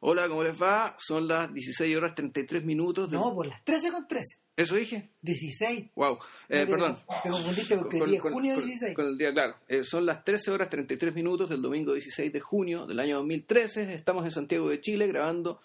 [0.00, 0.94] Hola, ¿cómo les va?
[0.98, 3.10] Son las 16 horas 33 minutos.
[3.10, 3.16] De...
[3.16, 4.24] No, por las 13 con 13.
[4.56, 5.10] ¿Eso dije?
[5.22, 5.90] 16.
[5.96, 6.18] Wow.
[6.48, 6.98] Eh, No, perdón.
[7.24, 8.94] Te confundiste porque el día es junio con- 16.
[8.94, 9.56] con el día, claro.
[9.66, 13.94] Eh, son las 13 horas 33 minutos del domingo 16 de junio del año 2013.
[13.94, 15.60] Estamos en Santiago de Chile grabando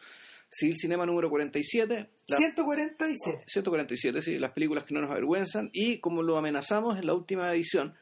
[0.50, 2.10] Civil Cinema número 47.
[2.28, 3.44] La- 147.
[3.48, 5.70] 147, sí, las películas que no nos avergüenzan.
[5.74, 7.96] Y como lo amenazamos en la última edición,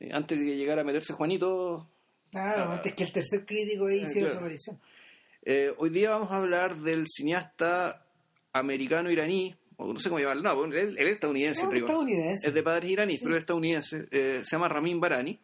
[0.00, 1.88] eh, antes de que llegara a meterse Juanito,
[2.30, 2.74] Claro, Ah.
[2.76, 4.32] antes que el tercer crítico ahí Ah, hiciera claro.
[4.32, 4.78] su aparición.
[5.42, 8.04] Eh, hoy día vamos a hablar del cineasta
[8.52, 11.88] americano-iraní, o no sé cómo llamarlo, no, él, él es estadounidense, No, rigor.
[11.90, 12.48] estadounidense.
[12.48, 13.24] es de padres iraníes, Sí.
[13.26, 14.08] pero es estadounidense.
[14.10, 15.38] eh, se llama Ramin Barani.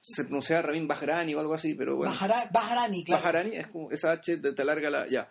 [0.00, 2.14] Se pronuncia Ramin Bahrani o algo así, pero bueno.
[2.52, 3.24] Bahrani, claro.
[3.24, 5.08] Bahrani, es como esa H te, te alarga la.
[5.08, 5.28] Ya.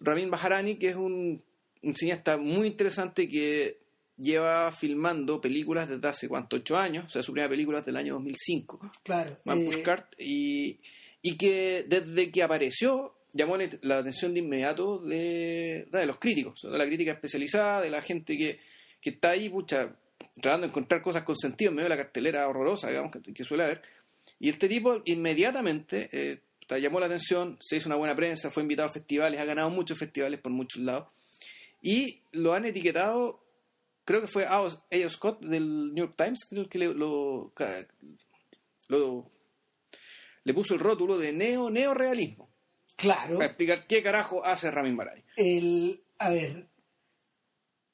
[0.00, 1.42] Ramin Bahrani, que es un,
[1.82, 3.78] un cineasta muy interesante que
[4.18, 7.06] lleva filmando películas desde hace cuánto, ocho años.
[7.06, 8.90] O sea, su primera película es del año 2005.
[9.02, 9.38] Claro.
[9.46, 10.78] Van eh, Pushcart, y,
[11.22, 16.84] y que desde que apareció llamó la- atención de inmediato de, los críticos, de la
[16.86, 18.60] crítica especializada, de la gente que,
[19.00, 19.96] que está ahí, pucha,
[20.40, 23.64] tratando de encontrar cosas con sentido en medio de la cartelera horrorosa, digamos, que, suele
[23.64, 23.82] haber.
[24.38, 26.40] Y este tipo inmediatamente eh,
[26.80, 29.98] llamó la atención, se hizo una buena prensa, fue invitado a festivales, ha ganado muchos
[29.98, 31.08] festivales por muchos lados.
[31.80, 33.40] Y lo han etiquetado,
[34.04, 34.70] creo que fue A.O.
[35.08, 37.52] Scott del New York Times, creo que lo,
[38.88, 39.30] lo-
[40.44, 42.48] le puso el rótulo de neo neorealismo
[42.96, 43.34] Claro.
[43.36, 45.22] para explicar qué carajo hace Ramin Barani.
[45.36, 46.66] El, a ver,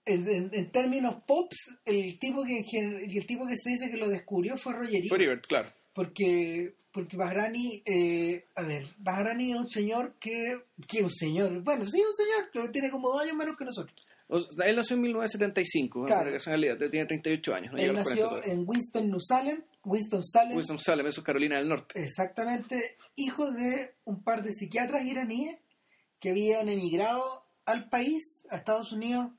[0.07, 3.97] en, en- en términos pops, el tipo que en el tipo que se dice que
[3.97, 5.09] lo descubrió fue Roger Ebert.
[5.09, 5.73] Fue Ebert, claro.
[5.93, 11.87] porque porque Bahrani eh, a ver Bahrani es un señor que que un señor bueno
[11.87, 13.95] sí un señor tiene como dos años menos que nosotros
[14.29, 16.31] O sea, él nació en 1975, Claro.
[16.31, 17.73] la idea, tiene 38 años.
[17.73, 21.07] No él llega a los 40 nació en Winston New Salem Winston Salem Winston Salem,
[21.07, 22.01] eso es Carolina del Norte.
[22.03, 25.59] exactamente hijo de un par de psiquiatras iraníes
[26.21, 29.31] que habían emigrado al país a Estados Unidos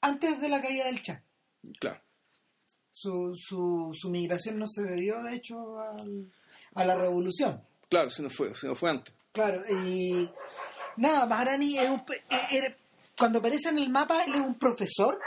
[0.00, 1.22] antes de la caída del Shah
[1.80, 2.00] Claro.
[2.92, 6.30] su, su, su migración no se debió de hecho al-
[6.74, 9.14] a la revolución Claro, se nos fue, se nos fue antes.
[9.32, 10.28] Claro, y
[10.98, 12.76] nada, Maharani es un, eh, era-
[13.16, 15.18] cuando aparece en el mapa, él es un profesor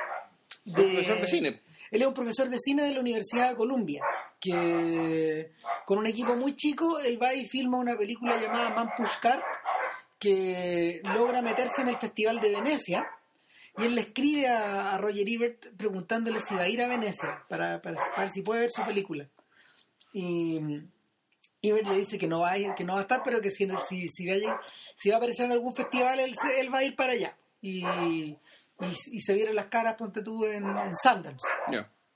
[0.63, 1.61] de, Profesor de cine.
[1.91, 4.01] Él es un profesor de cine de la Universidad de Columbia,
[4.39, 5.51] que
[5.85, 9.43] con un equipo muy chico, él va y filma una película llamada Man Pushcart,
[10.17, 13.05] que logra meterse en el Festival de Venecia,
[13.77, 17.81] y él le escribe a, Roger Ebert preguntándole si va a ir a Venecia, para,
[17.81, 19.27] para, ver si puede ver su película.
[20.13, 20.59] Y
[21.61, 23.49] Ebert le dice que no va a, ir- que no va a estar, pero que
[23.51, 23.67] si,
[24.09, 24.61] si, va, a,
[24.95, 27.35] si a aparecer en algún festival, él, él va a ir para allá.
[27.61, 27.83] Y,
[28.81, 31.47] y, y se vieron las caras, ponte tú, en, en Sundance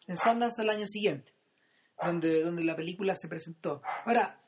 [0.08, 1.34] en Sundance al año siguiente,
[2.02, 3.81] donde, donde la película se presentó.
[4.06, 4.40] Ahora,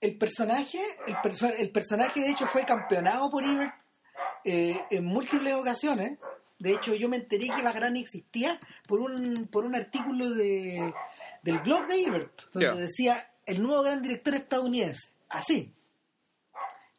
[0.00, 3.74] el personaje, el, perso- el personaje de hecho fue campeonado por Ebert
[4.44, 6.18] eh, en múltiples ocasiones.
[6.58, 10.92] De hecho, yo me enteré que Bagrani existía por un, por un artículo de,
[11.42, 15.10] del blog de Ebert, donde decía el nuevo gran director estadounidense.
[15.28, 15.74] Así.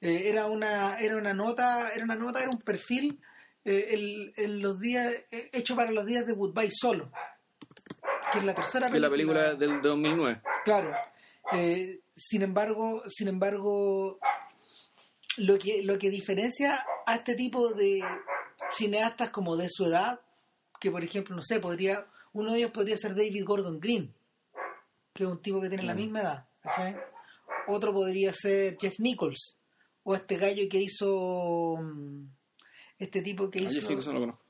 [0.01, 3.21] Eh, era una era una nota era una nota era un perfil
[3.65, 3.87] eh,
[4.37, 7.11] el- los días eh, hecho para los días de Goodbye solo
[8.31, 10.41] que es la tercera Que es la película película del 2009.
[10.63, 10.91] claro
[11.53, 14.17] Eh, sin embargo sin embargo
[15.37, 18.01] lo que lo que diferencia a este tipo de
[18.71, 20.19] cineastas como de su edad
[20.79, 24.13] que por ejemplo no sé podría uno de ellos podría ser David Gordon Green
[25.13, 25.97] que es un tipo que tiene la Mm.
[25.97, 26.45] misma edad
[27.67, 29.57] otro podría ser Jeff Nichols
[30.03, 32.25] o este gallo que hizo mm,
[32.99, 34.41] este tipo que Ah, yo hizo sí eso no lo conozco.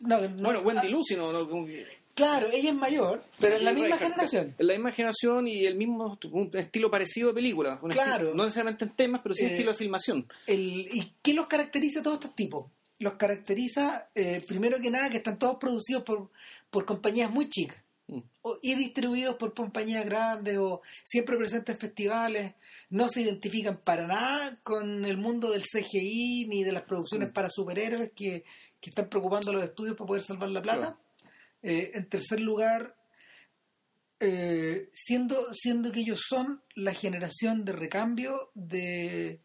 [0.00, 3.56] No, no, Bueno, Wendy ah, Lucy, no, no, como que- claro ella es mayor pero
[3.56, 7.28] en la misma Reinhardt, generación En la misma generación y el mismo un estilo parecido
[7.28, 7.78] de película.
[7.82, 8.10] un Claro.
[8.28, 10.26] estilo- no necesariamente en temas, pero sí Eh, estilo de filmación.
[10.46, 12.66] el, ¿Y qué los caracteriza a todos estos tipos?
[12.98, 16.30] Los caracteriza, eh, primero que nada, que están todos producidos por,
[16.70, 17.76] por compañías muy chicas
[18.08, 18.20] Mm.
[18.42, 22.54] o- y distribuidos por compañías grandes o siempre presentes en festivales.
[22.90, 27.50] No se identifican para nada con el mundo del CGI ni de las producciones para
[27.50, 28.44] superhéroes que,
[28.80, 30.80] que están preocupando a los estudios para poder salvar la plata.
[30.80, 30.98] Claro.
[31.62, 32.96] Eh, en tercer lugar,
[34.20, 39.40] eh, siendo, siendo que ellos son la generación de recambio de,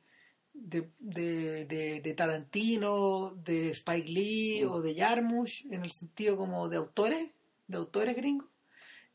[0.53, 4.71] de, de, de- de Tarantino, de Spike Lee Mm.
[4.71, 7.29] o de Jarmusch, en el sentido como de autores,
[7.67, 8.47] de autores gringos,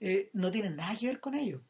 [0.01, 1.61] eh, no tienen nada que ver con ellos.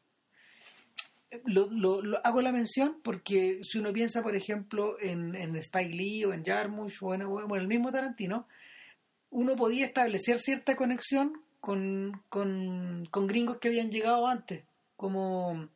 [1.45, 5.93] Lo, lo- lo- hago la mención porque si uno piensa, por ejemplo, en, en Spike
[5.93, 8.47] Lee o en Jarmusch o en, el mismo Tarantino,
[9.29, 14.63] uno podía establecer cierta conexión con, con, con gringos que habían llegado antes,
[14.95, 15.69] como,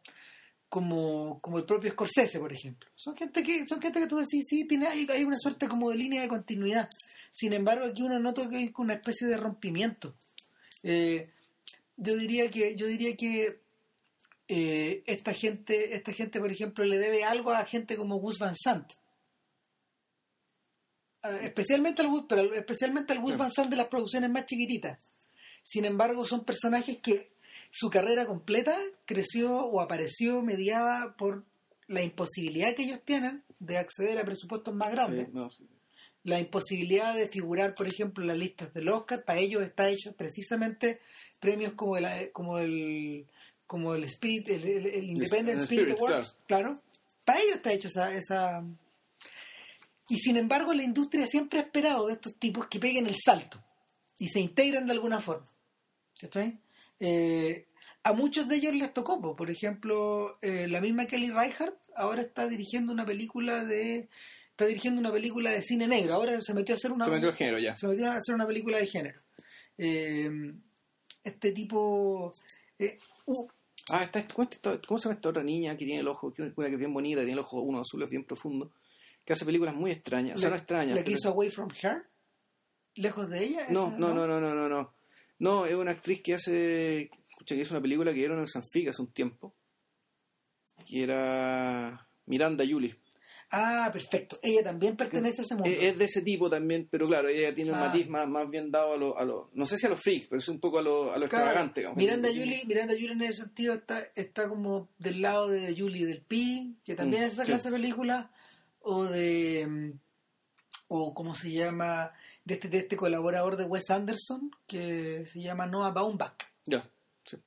[0.69, 2.89] como, como el propio Scorsese, por ejemplo.
[2.95, 5.91] Son gente que, son gente que tú decís, sí, tiene, hay, hay una suerte como
[5.91, 6.89] de línea de continuidad.
[7.29, 10.15] Sin embargo, aquí uno nota que hay una especie de rompimiento.
[10.81, 11.29] Eh,
[11.97, 13.59] yo diría que, yo diría que
[14.55, 18.55] eh, esta gente, esta gente, por ejemplo, le debe algo a gente como Gus Van
[18.55, 18.93] Sant.
[21.23, 24.99] Ah, especialmente al Gus, pero especialmente al Gus Van Sant de las producciones más chiquititas.
[25.63, 27.31] Sin embargo, son personajes que
[27.71, 31.45] su carrera completa creció o apareció mediada por
[31.87, 35.29] la imposibilidad que ellos tienen de acceder a presupuestos más grandes.
[36.23, 40.13] La imposibilidad de figurar, por ejemplo, en las listas del Oscar, para ellos está hecho
[40.15, 40.99] precisamente
[41.39, 43.25] premios como el, como el,
[43.67, 46.81] como el Spirit, el, Independent Spirit, Awards, claro.
[47.23, 48.63] Para ellos está hecho esa, esa...
[50.09, 53.63] Y sin embargo, la industria siempre ha esperado de estos tipos que peguen el salto
[54.19, 55.47] y se integran de alguna forma.
[56.99, 57.65] Eh,
[58.03, 62.47] a muchos de ellos les tocó, por ejemplo, eh, la misma Kelly Reichardt ahora está
[62.47, 64.09] dirigiendo una película de
[64.51, 66.13] está dirigiendo una película de cine negro.
[66.13, 67.75] Ahora se metió a hacer una se metió género ya.
[67.75, 69.19] Se metió a hacer una película de género.
[69.77, 70.29] Eh,
[71.23, 72.33] este tipo
[73.25, 73.47] uh,
[73.91, 76.77] Ah, está, ¿cómo se llama esta otra niña que tiene el ojo, que, que es
[76.77, 78.71] bien bonita, tiene el ojo uno azul, es bien profundo,
[79.25, 80.95] que hace películas muy extrañas, o sea, no extrañas.
[80.95, 82.03] ¿La que hizo Away from Her?
[82.95, 83.65] ¿Lejos de ella?
[83.69, 84.93] No, no, no, no, no, no, no.
[85.39, 88.47] No, es una actriz que hace, escucha, que hizo una película que dieron en el
[88.47, 89.53] Sanfica hace un tiempo,
[90.87, 92.95] que era Miranda Julie.
[93.55, 94.39] Ah, perfecto.
[94.41, 95.69] Ella también pertenece a ese mundo.
[95.69, 98.93] Es de ese tipo también, pero claro, ella tiene un matiz más, más bien dado
[98.93, 100.81] a lo, a lo, no sé si a los freaks, pero es un poco a
[100.81, 101.85] lo, a lo extravagante.
[101.95, 106.23] Miranda Julie, Miranda Julie en ese sentido está, está como del lado de Julie del
[106.23, 108.31] Pi, que también mm, es esa clase de película,
[108.79, 109.91] o de, mm,
[110.87, 112.11] o cómo se llama,
[112.45, 116.41] de este, de este colaborador de Wes Anderson, que se llama Noah Baumbach.
[116.65, 116.89] Ya,
[117.23, 117.37] sí.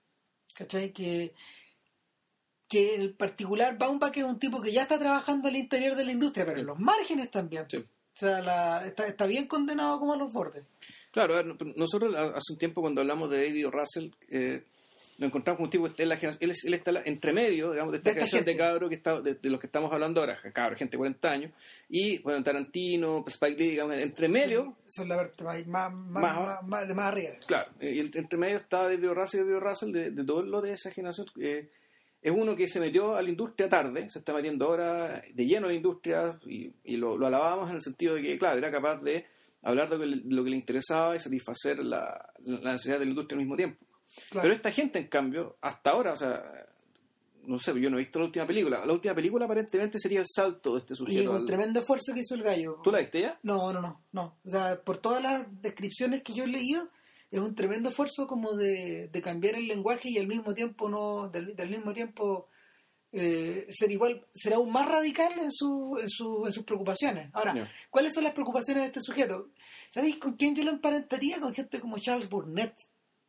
[0.55, 0.93] ¿Cachai?
[0.93, 1.35] Que
[2.69, 6.13] que en particular Baumbach es un tipo que ya está trabajando al interior de la
[6.13, 7.65] industria, pero en los márgenes también.
[7.65, 10.65] O sea, está, bien condenado como a los bordes.
[11.13, 11.43] Claro,
[11.77, 14.65] nosotros hace un tiempo cuando hablamos de David Russell, eh,
[15.19, 18.57] lo encontramos con un tipo, él, él, está entre medio, digamos, de esta, generación de
[18.57, 21.53] cabros que está, de, los que estamos hablando ahora, cabros, gente de 40 años,
[21.89, 24.77] y bueno, Tarantino, Spike Lee, digamos, entre medio...
[24.87, 25.31] eso es la
[25.67, 27.31] más, más, más, de más arriba.
[27.47, 30.73] Claro, y entre medio está David Russell y David Russell de, de todo lo de
[30.73, 31.27] esa generación...
[31.41, 31.69] Eh,
[32.27, 35.67] es uno que se metió a la industria tarde, se está metiendo ahora de lleno
[35.67, 39.27] a la industria y, lo, alabábamos en el sentido de que, claro, era capaz de
[39.63, 43.55] hablar de lo que le, interesaba y satisfacer la, necesidad de la industria al mismo
[43.55, 43.87] tiempo.
[44.33, 46.43] Pero esta gente, en cambio, hasta ahora, o sea,
[47.45, 48.85] no sé, yo no he visto la última película.
[48.85, 51.23] La última película aparentemente sería el salto de este sujeto.
[51.23, 52.81] Y un tremendo esfuerzo que hizo el gallo.
[52.83, 53.39] ¿Tú la viste ya?
[53.45, 54.37] No, no, no, no.
[54.45, 56.89] O sea, por todas las descripciones que yo he leído,
[57.31, 61.69] es un tremendo esfuerzo como de, cambiar el lenguaje y al mismo tiempo no del,
[61.69, 62.49] mismo tiempo
[63.13, 67.31] eh, ser igual será aún más radical en, su, en, su, en sus preocupaciones.
[67.33, 69.51] Ahora cuáles son las preocupaciones de este sujeto
[69.89, 72.75] sabéis con quién yo lo emparentaría con gente como Charles Burnett.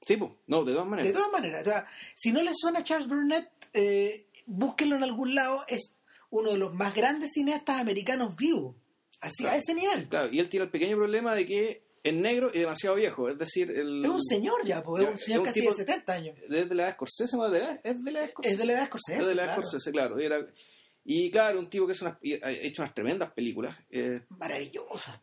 [0.01, 1.07] Sí pues no de todas maneras.
[1.07, 5.03] De todas maneras o sea, si no le suena a Charles Burnett eh, búsquenlo en
[5.03, 5.63] algún lado.
[5.67, 5.95] Es
[6.29, 8.75] uno de los más grandes cineastas americanos vivos.
[9.19, 10.07] Así a ese nivel.
[10.09, 13.29] Claro y él tiene el pequeño problema de que es negro y demasiado viejo.
[13.29, 16.37] Es decir, el, es un señor ya, pues, es un señor casi de 70 años.
[16.37, 17.45] Es de la edad Scorsese, ¿no?
[17.45, 18.31] ¿Es de la edad?
[18.43, 19.21] Es de la edad Scorsese.
[19.21, 20.17] Es de la edad Scorsese, claro.
[21.05, 23.77] Y, claro, un tipo que ha hecho unas tremendas películas.
[23.89, 25.19] Eh, Maravillosas.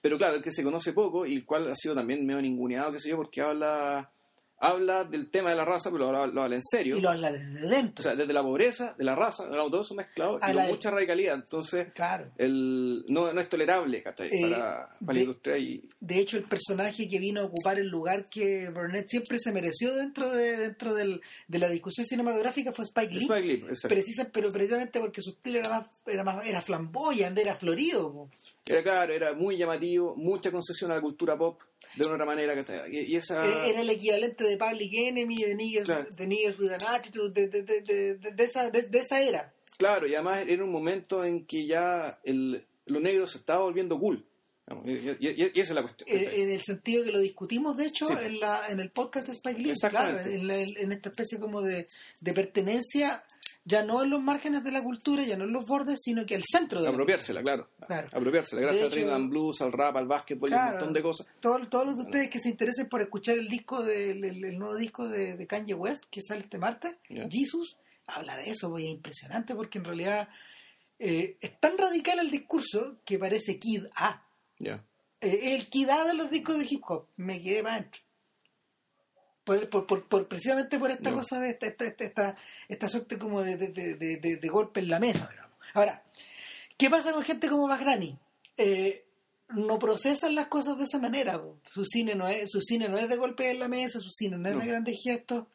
[0.00, 2.92] Pero claro, el que se conoce poco y el cual ha sido también medio ninguneado,
[2.92, 4.10] qué sé yo, porque habla
[4.60, 6.96] habla del tema de la raza, pero lo, habla en serio.
[6.96, 8.02] Y lo habla desde dentro.
[8.02, 11.34] O sea, desde la pobreza, de la raza, todo eso mezclado y con mucha radicalidad.
[11.34, 12.30] Entonces, claro.
[12.36, 15.58] el, no, no es tolerable eh, para, la industria.
[15.58, 15.82] Y...
[15.98, 19.94] De hecho, el personaje que vino a ocupar el lugar que Burnett siempre se mereció
[19.94, 23.24] dentro de dentro del, de la discusión cinematográfica fue Spike Lee.
[23.24, 27.54] Spike Lee, Precisa, pero precisamente porque su estilo era más, era más era flamboyante, era
[27.54, 28.28] florido.
[28.66, 31.60] Era claro, era muy llamativo, mucha concesión a la cultura pop
[31.96, 35.54] de una otra manera que y, esa e-, era el equivalente de Public Enemy de
[35.54, 39.52] Niggas, de Niggas with an Attitude de, de, de, de esa, de, esa era.
[39.76, 43.98] Claro y además era un momento en que ya el, lo negro se estaba volviendo
[43.98, 44.24] cool
[44.84, 48.68] y, esa es la cuestión en, el sentido que lo discutimos de hecho en, la,
[48.68, 51.88] en el podcast de Spike Lee claro, en, en, esta especie como de,
[52.20, 53.24] de pertenencia
[53.70, 56.34] ya no en los márgenes de la cultura, ya no en los bordes, sino que
[56.34, 57.68] al centro de Apropiársela, claro.
[57.86, 58.08] claro.
[58.12, 61.26] Apropiársela, gracias al rhythm and blues, al rap, al básquetbol y un montón de cosas.
[61.38, 64.74] Todos, todos los de ustedes que se interesen por escuchar el disco del el, nuevo
[64.74, 66.96] disco de, Kanye West que sale este martes,
[67.30, 70.28] Jesus, habla de eso, voy, es impresionante porque en realidad
[70.98, 74.22] eh, es tan radical el discurso que parece Kid A.
[74.58, 78.02] Eh, el Kid A de los discos de hip hop, me quedé para adentro.
[79.44, 81.16] Por, por, por, por- precisamente por esta No.
[81.16, 82.36] cosa de esta, esta, esta, esta,
[82.68, 85.28] esta suerte como de, de, de, de- golpe en la mesa.
[85.30, 85.56] digamos.
[85.74, 86.02] Ahora,
[86.76, 88.18] ¿qué pasa con gente como Bagrani?
[88.56, 89.04] Eh,
[89.48, 91.40] no procesan las cosas de esa manera.
[91.72, 94.36] Su cine no es, su cine no es de golpe en la mesa, su cine
[94.38, 94.60] no es No.
[94.60, 95.46] de grandes gestos.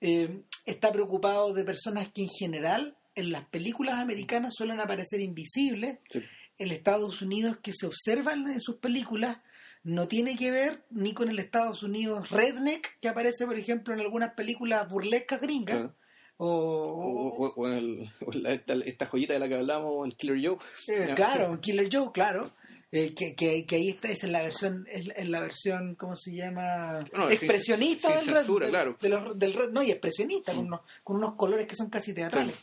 [0.00, 5.98] Eh, está preocupado de personas que en general en las películas americanas suelen aparecer invisibles.
[6.10, 6.22] Sí.
[6.58, 9.38] El Estados Unidos que se observan en sus películas
[9.82, 14.00] no tiene que ver ni con el Estados Unidos redneck que aparece, por ejemplo, en
[14.00, 15.90] algunas películas burlescas gringas.
[16.36, 20.38] O, O, o- el- o la- esta, esta joyita de la que hablamos, el Killer
[20.42, 20.56] Joe.
[20.88, 22.50] Eh, claro, Killer Joe, claro.
[22.92, 26.32] Eh, que, que, que ahí está, es en la versión, en la versión, ¿cómo se
[26.34, 27.04] llama?
[27.12, 28.96] No, expresionista sin del, red- censura, del- claro.
[29.00, 32.12] de los- del red- no, y expresionista, con, unos, con unos colores que son casi
[32.12, 32.54] teatrales.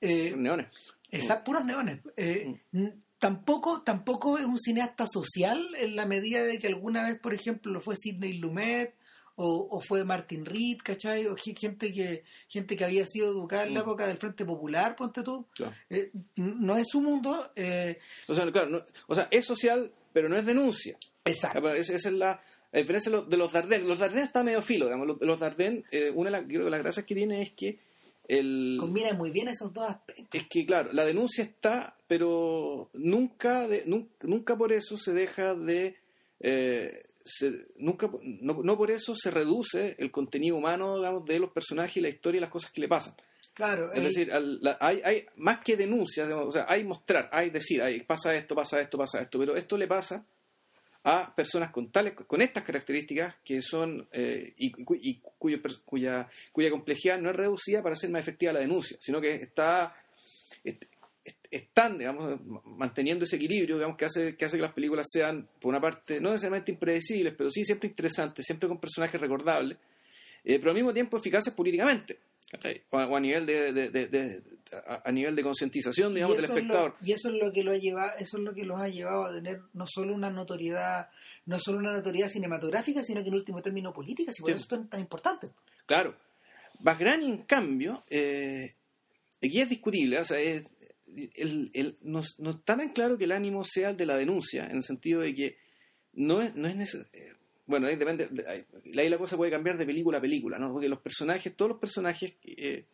[0.00, 0.68] Eh, Neones.
[1.10, 2.00] Exacto, puros neones.
[2.16, 2.86] Eh, Mm.
[3.18, 7.72] Tampoco, tampoco es un cineasta social en la medida de que alguna vez, por ejemplo,
[7.72, 8.94] lo fue Sidney Lumet
[9.36, 11.26] o, o fue Martin Reed, ¿cachai?
[11.26, 13.82] O ge- gente que, gente que había sido educada en la Mm.
[13.84, 15.46] época del Frente Popular, ponte tú.
[15.54, 15.72] Claro.
[15.90, 17.52] Eh, no es su mundo.
[17.54, 20.96] eh, O sea, claro, no- o sea, es social, pero no es denuncia.
[21.24, 21.72] exacto.
[21.74, 22.40] Esa, esa es la,
[22.72, 23.86] la diferencia de los, de los Dardenne.
[23.86, 25.16] Los Dardenne están medio filo, digamos.
[25.20, 27.78] Los, Dardenne, eh, una de las, las gracias que tiene es que
[28.28, 30.26] el, Combina muy bien esos dos aspectos.
[30.40, 35.54] es que claro, la denuncia está, pero nunca, de, nunca, nunca por eso se deja
[35.54, 35.96] de,
[36.40, 41.50] eh, se- nunca, no, no por eso se reduce el contenido humano, digamos, de los
[41.50, 43.14] personajes y la historia y las cosas que le pasan.
[43.54, 43.92] Claro.
[43.92, 47.50] Es eh, decir, al- la- hay, hay más que denuncias, o sea, hay mostrar, hay
[47.50, 50.24] decir, hay, pasa esto, pasa esto, pasa esto, pero esto le pasa
[51.10, 56.28] a personas con tales, con estas características que son eh, y, cu- y cuyo cuya,
[56.52, 59.94] cuya complejidad no es reducida para hacer más efectiva la denuncia, sino que está
[60.64, 60.84] est-
[61.24, 65.70] est- están, digamos, ma- manteniendo ese equilibrio, digamos, que hace, que las películas sean, por
[65.70, 69.78] una parte, no necesariamente impredecibles, pero sí siempre interesantes, siempre con personajes recordables,
[70.44, 72.18] eh, pero al mismo tiempo eficaces políticamente.
[72.90, 74.42] O, a, o a nivel de, de- de- de-
[74.86, 76.94] a, a nivel de concientización, digamos, del eso es lo- espectador.
[77.04, 79.24] y eso es lo que lo ha llevado, eso es lo que los ha llevado
[79.26, 81.08] a tener no solo una notoriedad,
[81.46, 84.54] no solo una notoriedad cinematográfica, sino que en último término política, y por Sí.
[84.54, 85.48] eso es tan, tan importante.
[85.86, 86.14] Claro.
[86.80, 88.72] Bagrani, en cambio, eh,
[89.42, 90.64] aquí es discutible, o sea, es-
[91.34, 94.66] el- el- no, no está tan claro que el ánimo sea el de la denuncia,
[94.66, 95.56] en el sentido de que
[96.12, 97.32] no es, no es neces- eh,
[97.68, 98.48] bueno, ahí depende, de-
[99.00, 100.72] ahí la cosa puede cambiar de película a película, ¿no?
[100.72, 102.86] Porque los personajes, todos los personajes, eh,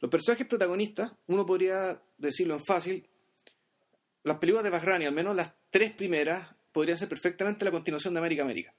[0.00, 3.04] los personajes protagonistas, uno podría decirlo en fácil,
[4.22, 8.20] las películas de Bagrani, al menos las tres primeras, podrían ser perfectamente la continuación de
[8.20, 8.72] América América.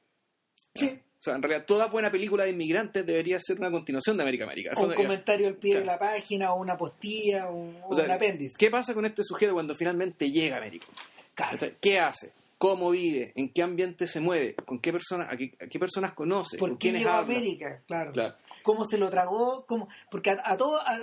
[0.73, 0.87] Sí.
[1.19, 4.43] O sea, en realidad toda buena película de inmigrantes debería ser una continuación de América
[4.43, 4.71] América.
[4.75, 8.05] O un comentario al pie de la página, o una postilla, o, o O sea,
[8.05, 8.55] un apéndice.
[8.57, 10.87] ¿Qué pasa con este sujeto cuando finalmente llega a América?
[11.33, 11.57] Claro.
[11.79, 12.33] ¿Qué hace?
[12.63, 13.33] ¿Cómo vive?
[13.35, 14.55] ¿En qué ambiente se mueve?
[14.55, 16.57] ¿Con qué personas, a qué, a qué personas conoce?
[16.57, 17.17] ¿Por ¿Con qué llegó a?
[17.19, 17.83] América?
[17.87, 18.13] Claro.
[18.13, 18.35] Claro.
[18.63, 19.65] ¿Cómo se lo tragó?
[19.65, 19.89] ¿Cómo?
[20.09, 20.97] Porque a, a todos a,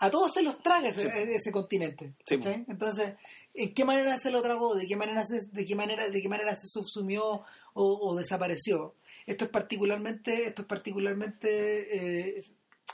[0.00, 1.32] a todos se los traga ese, Sí.
[1.32, 2.12] ese continente.
[2.28, 3.14] Entonces,
[3.54, 4.74] ¿en qué manera se lo tragó?
[4.74, 8.94] ¿De qué manera se, de qué manera, de qué manera se subsumió o, o desapareció?
[9.24, 12.44] Esto es particularmente, esto es particularmente eh,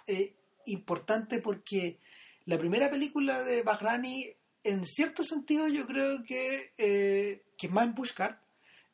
[0.07, 0.35] eh,
[0.67, 1.99] importante porque
[2.45, 4.27] la primera película de Bahrani,
[4.69, 8.39] en cierto sentido, yo creo que, eh, que Man Pushcart,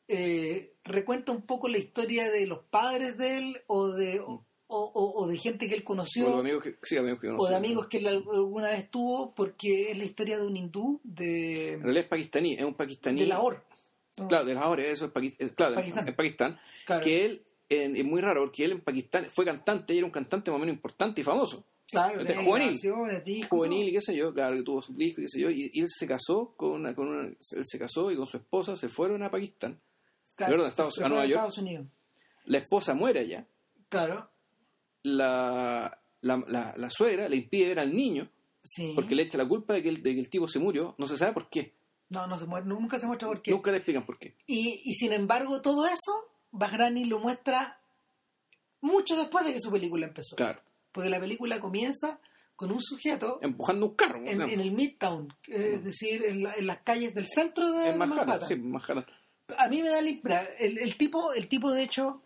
[0.07, 5.13] eh, recuenta un poco la historia de los padres de él o de, o, o-
[5.23, 7.55] o de gente que él O conoció los amigos que, sí, amigos que o de
[7.55, 11.81] amigos que él alguna vez tuvo porque es la historia de un hindú de, En
[11.83, 13.19] realidad es pakistaní, es un pakistaní.
[13.21, 13.59] de Lahore.
[14.17, 14.27] ¿no?
[14.27, 16.07] Claro, de Lahore, eso es, Paqui- eh, claro, Pakistán.
[16.07, 16.59] en Pakistán.
[16.85, 17.03] Claro.
[17.03, 20.11] Que él, en- es muy raro, porque él en Pakistán fue cantante y era un
[20.11, 21.65] cantante más o menos importante y famoso.
[21.91, 22.79] Claro, Este, juvenil.
[23.49, 25.69] juvenil y qué sé yo, claro, que tuvo su disco y qué sé yo, y,
[25.73, 28.75] y él se casó con una, con una- él se casó y con su esposa
[28.75, 29.79] se fueron a Pakistán.
[30.35, 31.35] claro, Perdón, Estados- a fue Nueva York.
[31.35, 31.87] Estados Unidos.
[32.45, 33.45] La esposa muere allá,
[33.89, 34.29] Claro,
[35.03, 38.29] la, la, la, la suegra le impide ver al niño
[38.63, 38.93] sí.
[38.95, 41.05] porque le echa la culpa de que, el, de que el tipo se murió, no
[41.07, 41.75] se sabe por qué,
[42.09, 43.51] No, no se muestra, nunca se muestra por qué.
[43.51, 44.35] nunca le explican por qué.
[44.47, 47.79] Y, y sin embargo, todo eso, Bahrani lo muestra
[48.81, 50.35] mucho después de que su película empezó.
[50.35, 50.59] Claro,
[50.93, 52.19] Porque la película comienza
[52.55, 56.77] con un sujeto empujando un carro, en, el Midtown, es decir, en, la- en las
[56.83, 58.47] calles del centro de en Manhattan, Manhattan.
[58.47, 59.05] sí, Manhattan.
[59.57, 62.21] a mí me da la el, el tipo, el tipo de hecho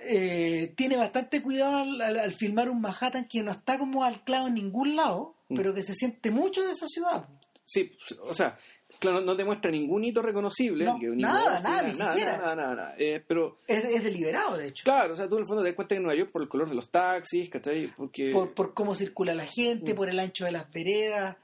[0.00, 4.46] eh, tiene bastante cuidado al, al- al filmar un Manhattan que no está como anclado
[4.48, 5.56] en ningún lado, Mm.
[5.56, 7.26] pero que se siente mucho de esa ciudad.
[7.64, 8.58] Sí, o sea,
[8.98, 10.84] claro, no demuestra ningún hito reconocible.
[10.84, 12.36] No, nada, nada, ni nada, siquiera.
[12.38, 12.94] Nada, nada, nada.
[12.98, 15.68] Eh, pero, Es, es deliberado, de hecho, claro, o sea, tú en el fondo te
[15.70, 17.86] das cuenta que en Nueva York por el color de los taxis, ¿cachai?
[17.96, 18.30] Porque...
[18.30, 19.96] por, por cómo circula la gente, Mm.
[19.96, 21.36] por el ancho de las veredas.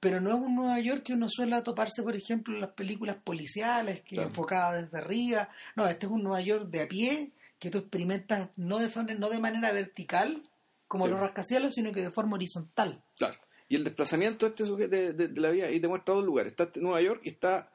[0.00, 3.16] Pero no es un Nueva York que uno suele toparse, por ejemplo, en las películas
[3.22, 4.30] policiales, que Claro.
[4.30, 5.48] enfocadas desde arriba.
[5.76, 9.14] No, este es un Nueva York de a pie, que tú experimentas no de, forma-
[9.14, 10.42] no de manera vertical,
[10.88, 11.10] como Sí.
[11.12, 13.00] los rascacielos, sino que de forma horizontal.
[13.16, 13.36] Claro.
[13.72, 16.24] Y el desplazamiento de este sujeto de, de- de la vida, y te muestra dos
[16.24, 16.52] lugares.
[16.52, 17.72] Está en Nueva York y está,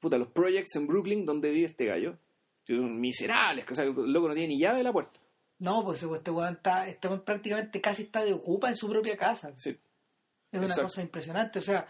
[0.00, 2.18] puta, los projects en Brooklyn, donde vive este gallo.
[2.64, 5.18] Que son miserables, que o sea, el loco no tiene ni llave de la puerta.
[5.60, 9.16] No, pues este weón está, este weón prácticamente casi está de ocupa en su propia
[9.16, 9.52] casa.
[9.56, 9.70] Sí.
[9.70, 10.82] Es una Exacto.
[10.84, 11.58] cosa impresionante.
[11.60, 11.86] O sea,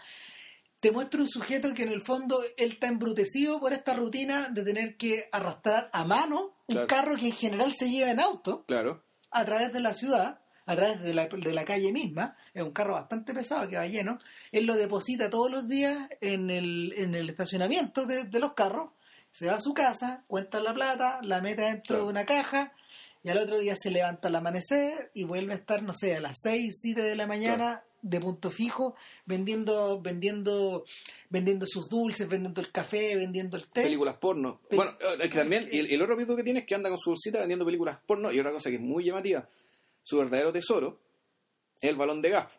[0.79, 4.63] te muestra un sujeto que en el fondo él está embrutecido por esta rutina de
[4.63, 6.87] tener que arrastrar a mano un Claro.
[6.87, 9.03] carro que en general se lleva en auto Claro.
[9.31, 10.39] a través de la ciudad,
[10.71, 12.35] a través de la, de la calle misma.
[12.53, 14.19] Es un carro bastante pesado que va lleno.
[14.51, 18.91] Él lo deposita todos los días en el, en el estacionamiento de, de los carros.
[19.31, 22.03] Se va a su casa, cuenta la plata, la mete dentro Claro.
[22.05, 22.71] de una caja
[23.23, 26.19] y al otro día se levanta al amanecer y vuelve a estar, no sé, a
[26.19, 28.95] las 6, 7 de la mañana de punto fijo
[29.25, 30.85] vendiendo vendiendo
[31.29, 33.81] vendiendo sus dulces, vendiendo el café, vendiendo el té.
[33.83, 34.61] Películas porno.
[34.71, 37.09] Bueno, es que también, el, el otro mito que tiene es que anda con su
[37.09, 38.31] bolsita vendiendo películas porno.
[38.31, 39.47] Y otra cosa que es muy llamativa,
[40.09, 40.99] su verdadero tesoro
[41.81, 42.51] es el balón de gas.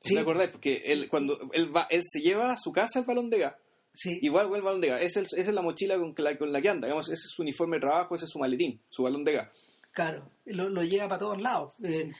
[0.00, 0.14] Sí.
[0.14, 0.50] ¿Se acordáis?
[0.50, 3.54] Porque él, cuando él, va, él se lleva a su casa el balón de gas.
[3.92, 4.18] Sí.
[4.22, 5.02] Igual con el balón de gas.
[5.02, 6.86] Esa es, esa es la mochila con la, con la que anda.
[6.86, 9.48] Digamos, ese es su uniforme de trabajo, ese es su maletín, su balón de gas.
[9.92, 11.72] Claro, lo, lo llega para todos lados.
[11.82, 12.12] Eh,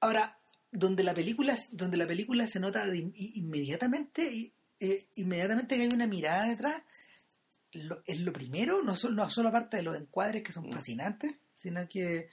[0.00, 0.38] ahora,
[0.70, 2.98] donde la película, donde la película se nota de
[3.34, 6.82] inmediatamente, eh, inmediatamente que hay una mirada detrás,
[7.72, 10.72] lo- es lo primero, no solo, no solo aparte de los encuadres que son Mm.
[10.72, 12.28] fascinantes, sino que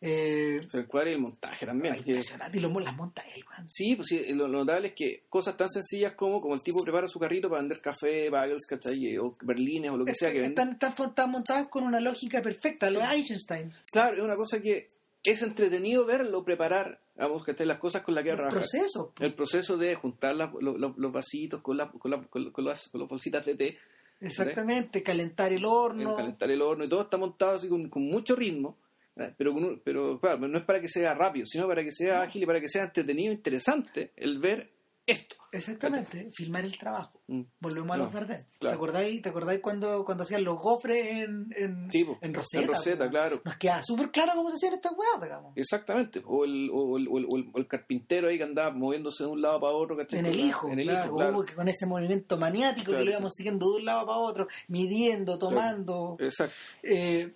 [0.00, 1.94] eh, O sea, el cuadro y el montaje también.
[1.94, 3.44] es impresionante, y lo, las monta él.
[3.66, 6.82] Sí, pues sí, lo, lo notable es que cosas tan sencillas como, como el tipo
[6.84, 9.18] prepara su carrito para vender café, bagels, ¿cachai?
[9.18, 10.60] O berlines o lo que sea que vende.
[10.62, 13.72] Están, están, montados con una lógica perfecta, lo de Eisenstein.
[13.90, 14.86] Claro, es una cosa que
[15.24, 18.60] es entretenido verlo preparar, vamos, que las cosas con las que El trabajar.
[18.60, 19.12] proceso.
[19.18, 22.88] El proceso de juntar lo- lo- los vasitos con, la- con, la- con- con las,
[22.88, 23.78] con las bolsitas de té,
[24.20, 26.16] Exactamente, calentar el el horno.
[26.16, 28.76] calentar el horno y todo está montado así con, con mucho ritmo.
[29.24, 29.34] ¿Eh?
[29.36, 32.46] Pero, pero claro, no es para que sea rápido, sino para que sea ágil y
[32.46, 34.70] para que sea entretenido, interesante el ver
[35.06, 35.36] esto.
[35.52, 37.22] Exactamente, filmar el trabajo.
[37.28, 37.40] Mm.
[37.60, 38.44] Volvemos a No, los claro.
[38.60, 42.62] ¿Te acordáis, ¿Te acordáis cuando, cuando hacían los gofres en, en, Sí, po, en Rosetta?
[42.64, 43.10] en Rosetta, po?
[43.10, 43.40] claro.
[43.42, 45.52] Nos queda súper claro cómo se hacían estas weas, digamos.
[45.56, 46.20] Exactamente.
[46.26, 49.58] O el, o, el, o el- o carpintero ahí que andaba moviéndose de un lado
[49.58, 49.96] para otro.
[49.96, 50.18] ¿cachai?
[50.20, 51.42] En el hijo, En el claro, hijo, claro.
[51.42, 55.38] que con ese movimiento maniático que lo íbamos siguiendo de un lado para otro, midiendo,
[55.38, 56.16] tomando.
[56.20, 56.54] Exacto.
[56.82, 57.32] Eh,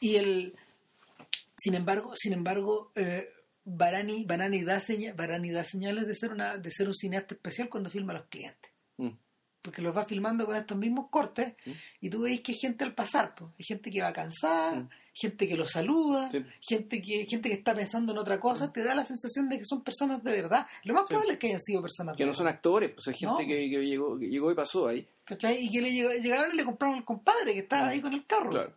[0.00, 0.56] y el
[1.62, 3.28] sin embargo, sin embargo, eh,
[3.64, 7.68] Barani, Barani, da seña- Barani da señales de ser una, de ser un cineasta especial
[7.68, 8.72] cuando filma a los clientes.
[8.96, 9.10] Mm.
[9.62, 11.70] Porque los va filmando con estos mismos cortes Mm.
[12.00, 13.52] y tú veis que hay gente al pasar, pues.
[13.58, 14.88] hay gente que va cansada, Mm.
[15.14, 16.44] gente que lo saluda, Sí.
[16.60, 19.64] gente que gente que está pensando en otra cosa, te da la sensación de que
[19.64, 20.66] son personas de verdad.
[20.82, 21.10] Lo más Sí.
[21.10, 23.38] probable es que hayan sido personas Que de no son actores, pues hay gente No.
[23.38, 25.06] que, que llegó, que llegó y pasó ahí.
[25.24, 25.64] ¿cachai?
[25.66, 28.26] Y que le llegó- llegaron y le compraron al compadre que estaba ahí con el
[28.26, 28.50] carro.
[28.50, 28.74] Claro.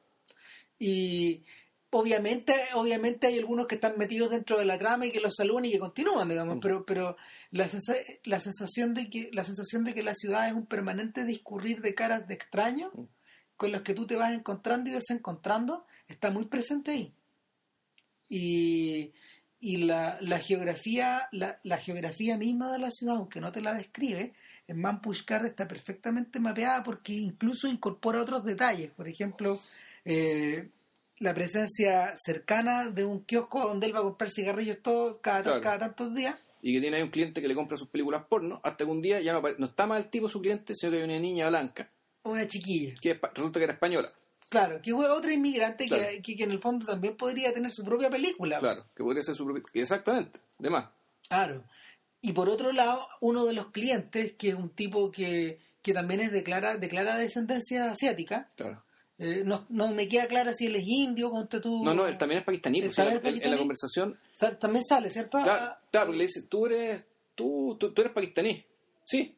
[0.78, 1.42] Y
[1.98, 5.66] obviamente, obviamente hay algunos que están metidos dentro de la trama y que los saludan
[5.66, 6.60] y que continúan, digamos, Mm.
[6.60, 7.18] pero, pero
[7.52, 11.24] la, sensa- la sensación de que, la sensación de que la ciudad es un permanente
[11.26, 13.04] discurrir de caras de extraños Mm.
[13.58, 17.14] con los que tú te vas encontrando y desencontrando, está muy presente ahí.
[18.30, 19.14] Y,
[19.60, 23.74] y la, la geografía, la, la geografía misma de la ciudad, aunque no te la
[23.74, 24.34] describe,
[24.68, 28.92] en Mampushkar está perfectamente mapeada porque incluso incorpora otros detalles.
[28.92, 29.62] Por ejemplo,
[30.04, 30.70] eh,
[31.20, 35.62] la presencia cercana de un kiosco donde él va a comprar cigarrillos todos, cada, Claro.
[35.62, 36.36] cada tantos días.
[36.62, 39.00] Y que tiene ahí un cliente que le compra sus películas porno, hasta que un
[39.02, 41.48] día ya no, no está más el tipo su cliente, sino que hay una niña
[41.50, 41.90] blanca,
[42.24, 42.96] Una chiquilla.
[43.02, 44.12] que resulta que era española.
[44.50, 46.04] Claro, que fue otra inmigrante Claro.
[46.10, 48.60] que, que, que en el fondo también podría tener su propia película.
[48.60, 49.64] Claro, que podría ser su propio...
[49.74, 50.90] Exactamente, de más.
[51.30, 51.64] Claro.
[52.22, 56.22] Y por otro lado, uno de los clientes, que es un tipo que, que también
[56.22, 58.84] es de clara, de clara descendencia asiática, Claro.
[59.18, 61.84] Eh, no, no me queda claro si él es indio, ponte tú.
[61.84, 62.80] No, no, él también es pakistaní.
[62.80, 65.40] ¿Él pues, en, la, también en- la conversación, Está- También sale, ¿cierto?
[65.42, 67.04] claro, Ah, claro, porque le dice, tú eres,
[67.36, 68.64] tú, tú, tú eres pakistaní.
[69.06, 69.36] Sí.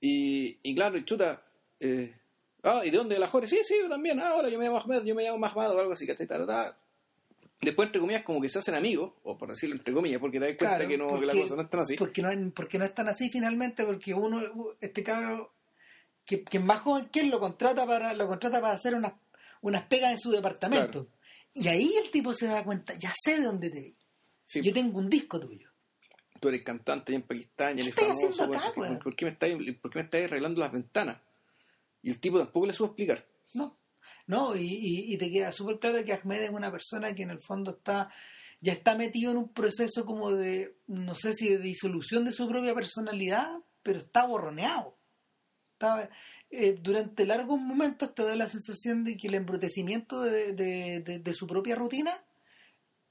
[0.00, 1.42] Y, y claro, y chuta,
[1.80, 2.14] eh,
[2.62, 3.14] ah, ¿y de dónde?
[3.14, 3.48] ¿De la Jore?
[3.48, 4.20] Sí, sí, yo también.
[4.20, 6.26] Ah, hola, yo me llamo Ahmed, yo me llamo Mahmad o algo así, ¿cachai?
[7.60, 10.46] Después, entre comillas, como que se hacen amigos, o por decirlo entre comillas, porque te
[10.48, 11.96] das cuenta Claro, que, no, que la porque- cosa no es tan así.
[11.96, 14.42] porque no, porque no es tan así finalmente, porque uno,
[14.82, 15.50] este cabro,
[16.24, 19.12] que, que más joven que él, lo contrata para, lo contrata para hacer unas,
[19.60, 21.08] unas pegas en su departamento.
[21.52, 23.96] Y ahí el tipo se da cuenta, ya sé de dónde te vi.
[24.44, 25.70] Sí, Yo tengo un disco tuyo.
[26.40, 28.98] tú eres cantante en Pakistán, eres ¿Qué famoso, haciendo ¿por, acá, qué- weón?
[28.98, 31.18] por qué me estáis, ¿por qué me estáis arreglando las ventanas?
[32.02, 33.26] Y el tipo tampoco le supo explicar.
[33.54, 33.78] No,
[34.26, 37.30] no, y, y- y te queda súper claro que Ahmed es una persona que en
[37.30, 38.10] el fondo está
[38.60, 42.48] ya está metido en un proceso como de, no sé si de disolución de su
[42.48, 43.50] propia personalidad,
[43.82, 44.93] pero está borroneado.
[45.74, 46.08] Está,
[46.50, 51.18] eh, durante largos momentos te da la sensación de que el embrutecimiento de, de- de-
[51.18, 52.22] de su propia rutina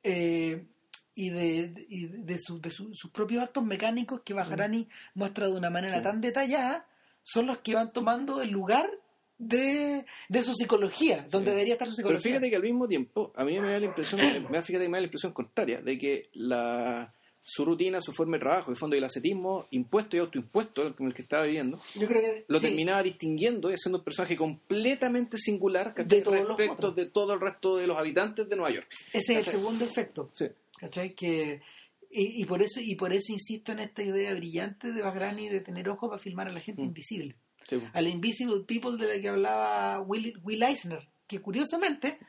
[0.04, 0.66] eh,
[1.14, 5.54] y de, y de, su- de su- sus propios actos mecánicos que Bajarani muestra de
[5.54, 6.04] una manera Sí.
[6.04, 6.88] tan detallada
[7.22, 8.90] son los que van tomando el lugar
[9.38, 11.56] de, de su psicología, donde Sí.
[11.56, 12.32] debería estar su Pero psicología.
[12.32, 14.98] fíjate que al mismo tiempo, a mí me da la impresión, me da, fíjate me
[14.98, 17.14] da la impresión contraria, de que la,
[17.46, 21.14] su rutina, su forma de trabajo, el fondo del ascetismo impuesto y autoimpuesto con el
[21.14, 22.68] que estaba viviendo, Yo creo que lo sí.
[22.68, 25.94] terminaba distinguiendo y haciendo un personaje completamente singular.
[25.94, 26.96] De todos los respecto otros.
[26.96, 28.88] de todo el resto de los habitantes de Nueva York.
[29.12, 30.32] Ese es el segundo efecto.
[30.34, 30.46] Sí.
[30.78, 31.14] ¿Cachai?
[31.16, 31.62] Que,
[32.10, 35.60] y, y por eso, y por eso insisto en esta idea brillante de Bagrani de
[35.60, 36.86] tener ojos para filmar a la gente Mm.
[36.86, 37.36] invisible.
[37.68, 37.78] Sí.
[37.94, 42.20] A la Invisible People de la que hablaba Will, Will Eisner, que curiosamente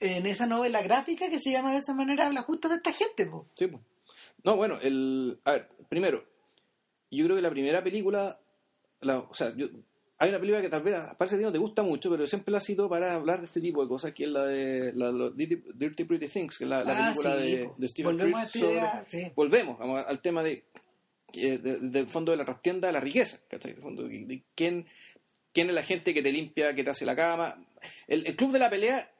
[0.00, 3.26] en esa novela gráfica que se llama de esa manera habla justo de esta gente.
[3.26, 3.46] po.
[3.56, 3.80] Sí, po.
[4.44, 6.24] No, bueno, el, a ver, primero,
[7.10, 8.38] yo creo que la primera película,
[9.00, 9.68] la- o sea, yo-
[10.18, 12.60] hay una película que tal vez parece que no te gusta mucho, pero siempre la
[12.60, 16.04] cito para hablar de este tipo de cosas, que es la de la, Dirty, Dirty
[16.04, 19.32] Pretty Things, que es la, la Ah, película sí, de, Stephen Volvemos sobre- sí.
[19.34, 20.64] volvemos vamos, al tema de,
[21.32, 23.74] del fondo de la trastienda de la riqueza, ¿cachai?
[23.74, 24.86] Fondo de, de quién,
[25.52, 27.56] quién es la gente que te limpia, que te hace la cama.
[28.06, 29.10] El, el club de la pelea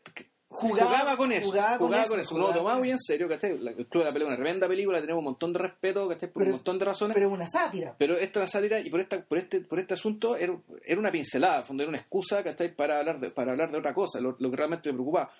[0.54, 2.80] Jugaba- jugaba, con eso, jugaba jugaba, con con eso, eso, uno lo jugaba tomaba con
[2.80, 3.50] muy en serio, ¿cachai?
[3.52, 6.28] El club de la pelea es una tremenda película, tenemos un montón de respeto, ¿cachai?
[6.30, 7.14] Por Pero- un montón de razones.
[7.14, 7.94] Pero es una sátira.
[7.98, 11.10] Pero esta era sátira y por esta, por este, por este asunto era, era una
[11.10, 12.74] pincelada, fondo era una excusa, ¿cachai?
[12.74, 15.30] Para hablar de, para hablar de otra cosa, lo, lo que realmente me preocupaba.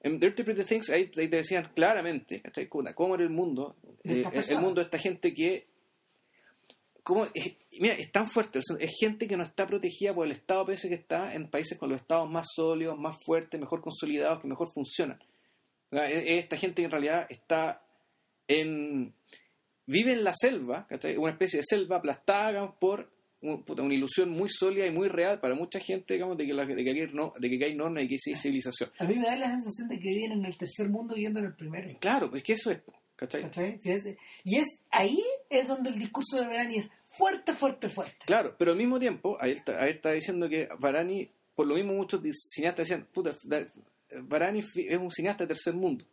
[0.00, 2.68] En Dirty Pretty Things ahí, ahí te decían claramente, ¿cachai?
[2.68, 5.66] Cómo era el mundo, eh, el mundo de esta gente que
[7.08, 10.66] cómo es- mira, es tan fuerte, es, gente que no está protegida por el Estado
[10.66, 14.46] pese que está en países con los estados más sólidos, más fuertes, mejor consolidados, que
[14.48, 15.18] mejor funcionan.
[15.90, 17.82] Es esta gente que en realidad está
[18.46, 19.14] en
[19.86, 24.86] vive en la selva, una especie de selva aplastada digamos, por una ilusión muy sólida
[24.86, 27.48] y muy real para mucha gente, digamos, de que, la- de que aquí no, de
[27.48, 28.90] que hay normas y que hay civilización.
[28.98, 31.46] A mí me da la sensación de que viven en el tercer mundo viviendo en
[31.46, 31.88] el primero.
[32.00, 32.80] Claro, pues que eso es,
[33.18, 33.42] ¿cachai?
[33.42, 33.78] ¿Cachai?
[33.82, 38.24] Sí, es- y es ahí es donde el discurso de Verani es fuerte, fuerte, fuerte.
[38.24, 41.92] Claro, pero al mismo tiempo, ahí está, ahí está diciendo que Varani, por lo mismo
[41.92, 43.36] muchos cineastas decían, puta,
[44.22, 46.04] Varani es un cineasta de tercer mundo.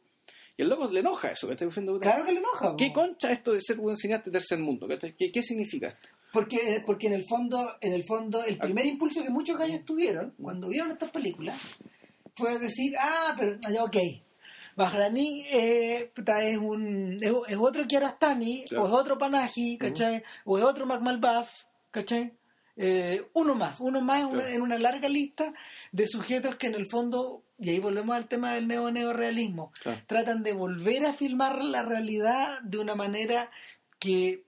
[0.58, 1.70] Y el loco le enoja eso, ¿cachai?
[1.70, 2.76] Claro que le enoja.
[2.78, 4.88] ¿Qué concha esto de ser un cineasta de tercer mundo?
[4.88, 6.10] ¿Qué, qué significa esto?
[6.32, 10.34] Porque, porque en el fondo, en el fondo, el primer impulso que muchos gallos tuvieron
[10.42, 11.58] cuando vieron estas películas
[12.36, 13.98] fue decir, ah, pero ya, ok.
[14.76, 16.12] Bahrani eh,
[16.42, 18.84] es un es, es otro Kiarostami, Claro.
[18.84, 20.24] o es otro Panaji, ¿cachai?
[20.44, 21.50] O es otro Macmalbaf,
[21.92, 22.34] ¿cachai?
[22.78, 24.56] Eh, uno más, uno más en una- Claro.
[24.56, 25.54] en una larga lista
[25.94, 30.02] de sujetos que en el fondo, y ahí volvemos al tema del neo-neorealismo, Claro.
[30.08, 33.50] tratan de volver a filmar la realidad de una manera
[33.98, 34.44] que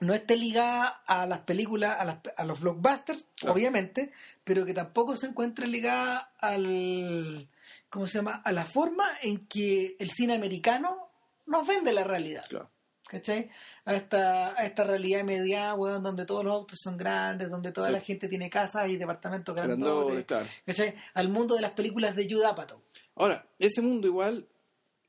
[0.00, 4.10] no esté ligada a las películas, a, las- a los blockbusters, obviamente,
[4.42, 7.48] pero que tampoco se encuentre ligada al,
[7.88, 8.42] ¿cómo se llama?
[8.44, 11.10] A la forma en que el cine americano
[11.46, 12.44] nos vende la realidad.
[12.48, 12.70] Claro.
[13.08, 13.48] ¿Cachai?
[13.86, 17.86] A esta, a esta realidad media, weón, donde todos los autos son grandes, donde toda
[17.86, 17.92] Sí.
[17.94, 19.78] la gente tiene casas y departamentos grandes.
[20.26, 20.46] claro.
[20.66, 20.94] ¿Cachai?
[21.14, 22.82] Al mundo de las películas de Judd Apatow.
[23.16, 24.46] Ahora, ese mundo igual,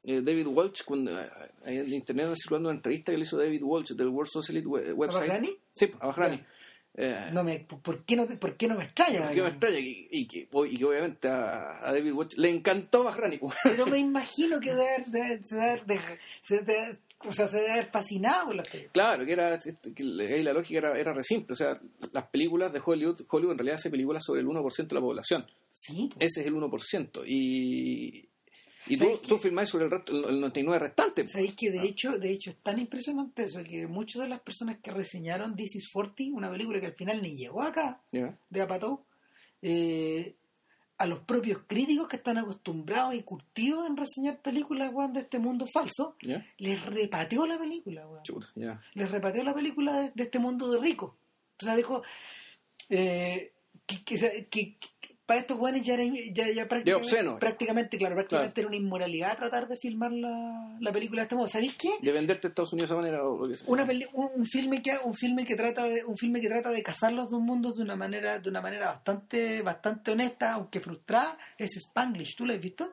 [0.04, 1.28] eh, David Walsh, cuando eh,
[1.66, 5.28] en internet circulando una entrevista que le hizo David Walsh del World Socialist we- website.
[5.28, 5.58] ¿Bahrani?
[5.76, 6.42] Sí, a Bahrani.
[6.96, 9.30] Eh, No me, ¿por, qué no, ¿Por qué no me extraña?
[9.30, 9.52] que me weón?
[9.54, 13.38] extraña y, y que, y que obviamente a, a David Walsh le encantó Bahrani.
[13.38, 13.56] pues.
[13.64, 15.42] Pero me imagino que debe, de-
[16.42, 18.94] se debe- o sea, se debe haber fascinado con las películas.
[18.94, 20.04] Claro, que era que
[20.42, 21.52] la lógica era, era re simple.
[21.54, 21.80] O sea,
[22.14, 25.46] las películas de Hollywood, Hollywood en realidad hace películas sobre el 1% de la población.
[25.70, 26.18] Sí, po.
[26.20, 27.24] Ese es el 1%.
[27.28, 28.29] Y,
[28.88, 31.28] y tú, tú filmáis sobre el, resto, el, el 99 restante.
[31.28, 34.78] Sabéis que de hecho, de hecho es tan impresionante eso que muchas de las personas
[34.82, 39.04] que reseñaron This is 40, una película que al final ni llegó acá, de Apatow,
[39.62, 40.36] eh,
[40.98, 45.40] a los propios críticos que están acostumbrados y curtidos en reseñar películas weón, de este
[45.40, 46.16] mundo falso,
[46.58, 48.24] les repateó la película, weón.
[48.24, 48.82] Chuta, ya.
[48.96, 51.16] les repateó la película de, de este mundo de rico.
[51.62, 52.04] O sea, dijo
[52.90, 53.54] eh,
[53.86, 57.38] que, que- que- que para estos buenos ya era ya, ya prácticamente, obsceno.
[57.40, 61.48] prácticamente, claro, prácticamente era una inmoralidad tratar de filmar la, la película de este modo.
[61.48, 61.92] ¿Sabéis qué?
[62.02, 63.66] De venderte a Estados Unidos de esa manera o lo que sea.
[63.70, 66.72] Una peli- un, un filme que un filme que trata de un filme que trata
[66.72, 70.80] de casar los dos mundos de una manera de una manera bastante bastante honesta, aunque
[70.80, 72.36] frustrada, es Spanglish.
[72.36, 72.92] ¿Tú lo has visto?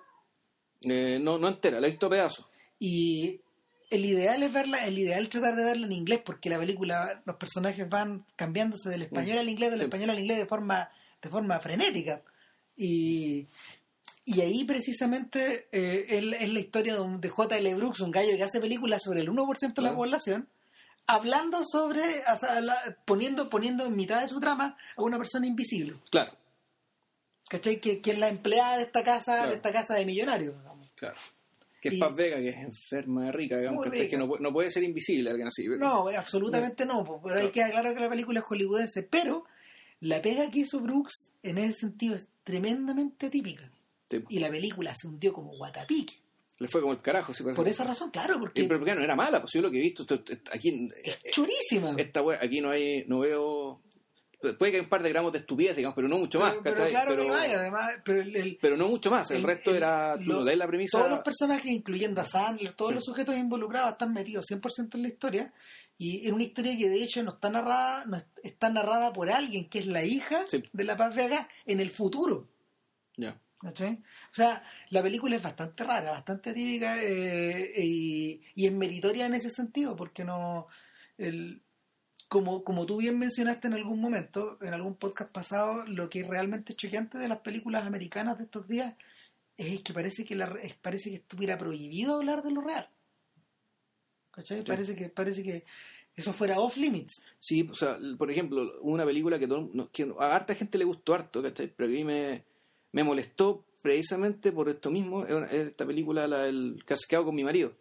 [0.83, 2.47] Eh, no, no entera, la he visto pedazos.
[2.79, 3.41] Y
[3.89, 7.23] el ideal es verla, el ideal es tratar de verla en inglés, porque la película,
[7.25, 9.85] los personajes van cambiándose del español al inglés, del Sí.
[9.87, 10.91] español al inglés de forma,
[11.27, 12.23] de forma frenética.
[12.77, 13.47] Y,
[14.25, 17.75] y ahí precisamente eh, es, es la historia de, un- de J.L.
[17.75, 20.49] Brooks, un gallo que hace películas sobre el 1% de la población,
[21.07, 25.47] hablando sobre, o sea, la- poniendo, poniendo en mitad de su trama a una persona
[25.47, 25.97] invisible.
[26.11, 26.33] Claro,
[27.49, 27.81] ¿Cachai?
[27.81, 29.51] Que, que es la empleada de esta casa, Claro.
[29.51, 30.57] de esta casa de millonarios.
[30.59, 30.91] digamos.
[30.97, 31.17] claro.
[31.81, 34.09] Que es Y- Paz Vega, que es enferma de rica, digamos, rica.
[34.09, 35.63] que no, no puede ser invisible alguien así.
[35.65, 37.53] pero- No, absolutamente no, pero ahí Claro.
[37.53, 39.05] queda claro que la película es hollywoodense.
[39.05, 39.45] Pero
[40.01, 43.71] la pega que hizo Brooks en ese sentido es tremendamente típica.
[44.11, 46.15] Sí, Y la película se hundió como guatapique.
[46.59, 47.57] le fue como el carajo, si parece.
[47.61, 49.83] Por esa razón, claro, porque pero porque no era mala, pues yo lo que he
[49.83, 51.95] visto, esto- esto- aquí, es chorísima.
[51.99, 53.83] esta wea, aquí no hay, no veo,
[54.59, 56.63] puede que hay un par de gramos de estupidez, digamos, pero no mucho más, pero,
[56.63, 56.91] pero ¿cachai?
[56.93, 59.43] claro pero, que no hay, además, pero el, el- pero no mucho más, el, el-
[59.43, 62.95] resto era, lo- no la premisa, todos los personajes, incluyendo a Sandler, todos Sí.
[62.95, 65.53] los sujetos involucrados están metidos 100% en la historia.
[65.99, 69.31] Y en una historia que de hecho no está narrada, no es- está narrada por
[69.31, 70.63] alguien que es la hija Sí.
[70.73, 72.49] de la Paz Vega en el futuro.
[73.17, 73.95] ya, ¿cachai?
[74.31, 79.33] O sea, la película es bastante rara, bastante típica eh, y, y es meritoria en
[79.35, 80.67] ese sentido, porque no.
[81.17, 81.63] El,
[82.29, 86.27] como, como tú bien mencionaste en algún momento, en algún podcast pasado, lo que es
[86.27, 88.95] realmente choqueante de las películas americanas de estos días
[89.57, 92.87] es que parece que la, parece que estuviera prohibido hablar de lo real.
[94.37, 94.63] ¿Cachai?
[94.63, 95.65] Parece que parece que
[96.15, 97.23] eso fuera off limits.
[97.39, 101.15] Sí, o sea, por ejemplo, una película que, todo- que a harta gente le gustó
[101.15, 101.73] harto, ¿cachai?
[101.75, 102.45] Pero a mí me,
[102.93, 107.73] me molestó precisamente por esto mismo, esta película, la del cascado con mi marido.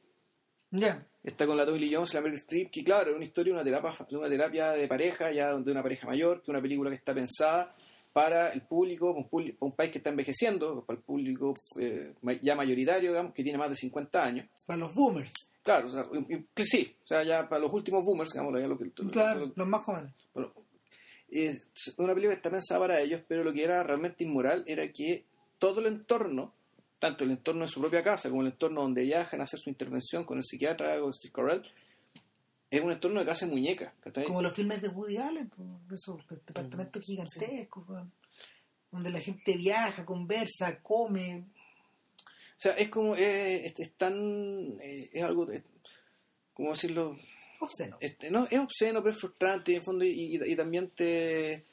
[0.71, 1.05] Ya.
[1.23, 3.63] Está con la Tommy Lee Jones, la Meryl Streep, que claro, es una historia, una
[3.63, 6.89] terapia, de una terapia de pareja, ya de una pareja mayor, que es una película
[6.89, 7.75] que está pensada
[8.13, 13.09] para el público, un, un país que está envejeciendo, para el público eh, ya mayoritario,
[13.11, 14.47] digamos, que tiene más de 50 años.
[14.65, 15.33] Para los boomers.
[15.65, 16.06] Claro, o sea,
[16.54, 18.91] que sí, o sea, ya para los últimos boomers, digamos, ya lo que...
[19.12, 20.13] Claro, lo- los más jóvenes.
[20.34, 20.54] bueno,
[21.30, 21.60] eh,
[21.97, 25.25] una película que está pensada para ellos, pero lo que era realmente inmoral era que
[25.58, 26.54] todo el entorno,
[26.99, 29.71] tanto el entorno de su propia casa como el entorno donde viajan a hacer su
[29.71, 31.63] intervención con el psiquiatra, con Steve Carell,
[32.69, 33.93] es un entorno de casa de muñeca.
[34.28, 35.51] Como los filmes de Woody Allen,
[35.91, 38.04] esos departamentos gigantescos, pues,
[38.91, 41.45] donde la gente viaja, conversa, come.
[42.57, 45.63] O sea, es como, eh, es, es tan, eh, es algo, es-
[46.53, 47.17] ¿cómo decirlo?
[47.59, 47.97] Obsceno.
[47.99, 51.63] Este, no, es obsceno, pero es frustrante en el fondo y, y- y también te,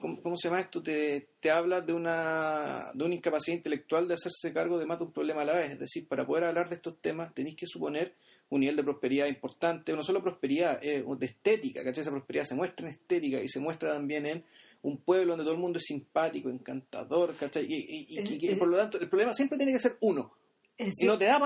[0.00, 0.82] ¿cómo, cómo se llama esto?
[0.82, 5.04] Te, te habla de una, de una incapacidad intelectual de hacerse cargo de más de
[5.06, 5.72] un problema a la vez.
[5.72, 8.14] Es decir, para poder hablar de estos temas tenéis que suponer
[8.50, 12.02] un nivel de prosperidad importante, no solo prosperidad, eh, de estética, ¿cachai?
[12.02, 14.44] Esa prosperidad se muestra en estética y se muestra también en
[14.82, 17.64] un pueblo donde todo el mundo es simpático, encantador, ¿cachai?
[17.68, 19.96] Y, y- y- y- Eh, eh, por lo tanto, el problema siempre tiene que ser
[20.00, 20.32] uno.
[20.78, 21.38] Y no te da.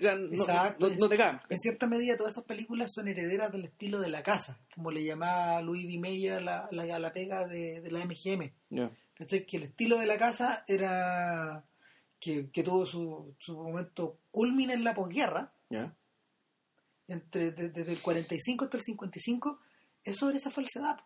[0.00, 1.40] Ya No, Exacto, no- no te cabe.
[1.48, 5.04] en cierta medida, todas esas películas son herederas del estilo de la casa, como le
[5.04, 5.98] llamaba Louis B.
[6.00, 8.52] Mayer a la, la, pega de, de la MGM.
[9.14, 9.46] ¿Cachai?
[9.46, 11.64] Que el estilo de la casa era
[12.18, 15.94] que, que tuvo su, su momento culmine en la posguerra, Ya.
[17.06, 19.60] entre, de- desde el 45 hasta el 55,
[20.02, 20.96] es sobre esa falsedad.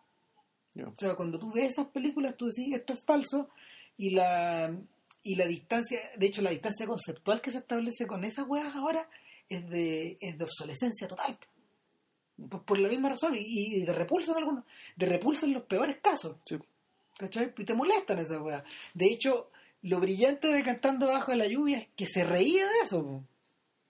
[0.83, 3.49] O sea, cuando tú ves esas películas, tú decís, esto es falso,
[3.97, 4.75] y la,
[5.23, 9.09] y la distancia, de hecho, la distancia conceptual que se establece con esas weas ahora
[9.47, 11.37] es de, es de obsolescencia total.
[12.49, 15.63] Por, por la misma razón, y, y de repulsa en algunos, de repulsa en los
[15.63, 16.37] peores casos.
[16.45, 16.57] Sí.
[17.17, 17.53] ¿Cachai?
[17.57, 18.63] Y te molestan esas weas.
[18.93, 19.49] De hecho,
[19.81, 23.23] lo brillante de Cantando Bajo de la Lluvia es que se reía de eso.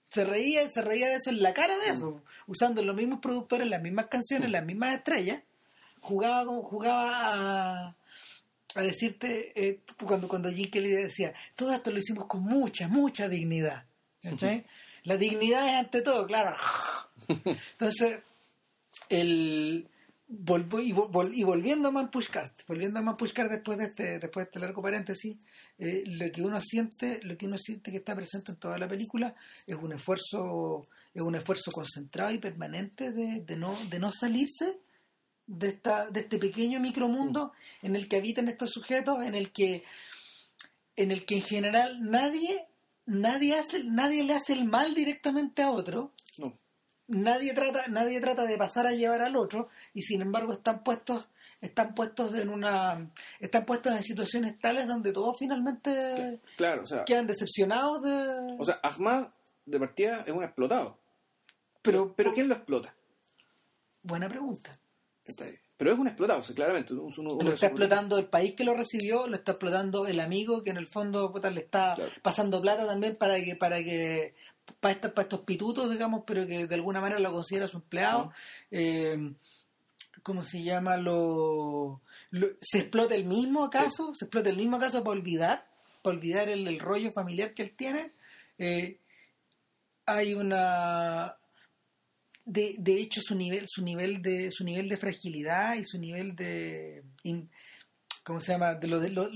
[0.08, 3.68] Se reía, se reía de eso en la cara de eso, usando los mismos productores,
[3.68, 5.42] las mismas canciones, las mismas estrellas.
[6.06, 7.10] Jugaba, como- jugaba
[7.88, 7.96] a,
[8.76, 13.28] a decirte, eh, cuando, cuando Jim Kelly decía, todo esto lo hicimos con mucha, mucha
[13.28, 13.84] dignidad.
[14.22, 14.64] ¿cachai?
[15.04, 16.56] La dignidad es ante todo, claro.
[17.72, 18.20] Entonces,
[19.08, 19.88] el
[20.28, 24.18] volvo- y, vol- y volviendo a Man Pushcart, volviendo a Man Pushcart después de este,
[24.18, 25.36] después de este largo paréntesis,
[25.78, 28.88] eh, lo que uno siente, lo que uno siente que está presente en toda la
[28.88, 29.34] película
[29.66, 30.80] es un esfuerzo,
[31.14, 34.78] es un esfuerzo concentrado y permanente de, de no, de no salirse
[35.46, 39.84] de esta, de este pequeño micromundo en el que habitan estos sujetos, en el que,
[40.96, 42.66] en el que en general nadie,
[43.06, 46.52] nadie hace, nadie le hace el mal directamente a otro, No.
[47.08, 51.26] nadie trata nadie trata de pasar a llevar al otro y sin embargo están puestos
[51.60, 57.04] están puestos en una están puestos en situaciones tales donde todos finalmente Claro, o sea,
[57.04, 59.28] quedan decepcionados de o sea, Ahmad
[59.64, 60.98] de partida es un explotado.
[61.82, 62.92] pero Pero ¿quién lo explota?
[64.02, 64.76] buena pregunta.
[65.76, 66.94] Pero es un explotado, o sea, claramente.
[66.94, 67.08] lo
[67.52, 70.86] está explotando el país que lo recibió lo está explotando el amigo que en el
[70.86, 72.10] fondo puta, le está Claro.
[72.22, 74.34] pasando plata también para que para que
[74.80, 78.32] para, estos, para estos pitutos digamos pero que de alguna manera lo considera su empleado
[78.70, 79.34] eh,
[80.22, 80.96] ¿cómo se llama?
[80.96, 84.12] Lo, lo- ¿Se explota el mismo acaso?
[84.14, 85.68] ¿Se explota el mismo acaso para olvidar?
[86.02, 88.12] ¿Para olvidar el, el rollo familiar que él tiene?
[88.58, 88.98] Eh,
[90.06, 91.36] hay una...
[92.46, 96.34] de, de hecho su nivel su nivel de su nivel de fragilidad y su nivel
[96.34, 97.50] de in-
[98.24, 99.28] cómo se llama de lo de lo,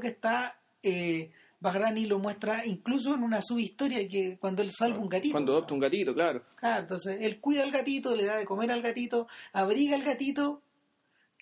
[0.00, 5.08] que está eh, Bahrani lo muestra incluso en una subhistoria que cuando él salva un
[5.08, 6.44] gatito Cuando adopta un gatito, claro.
[6.56, 10.62] Claro, entonces él cuida al gatito le da de comer al gatito abriga al gatito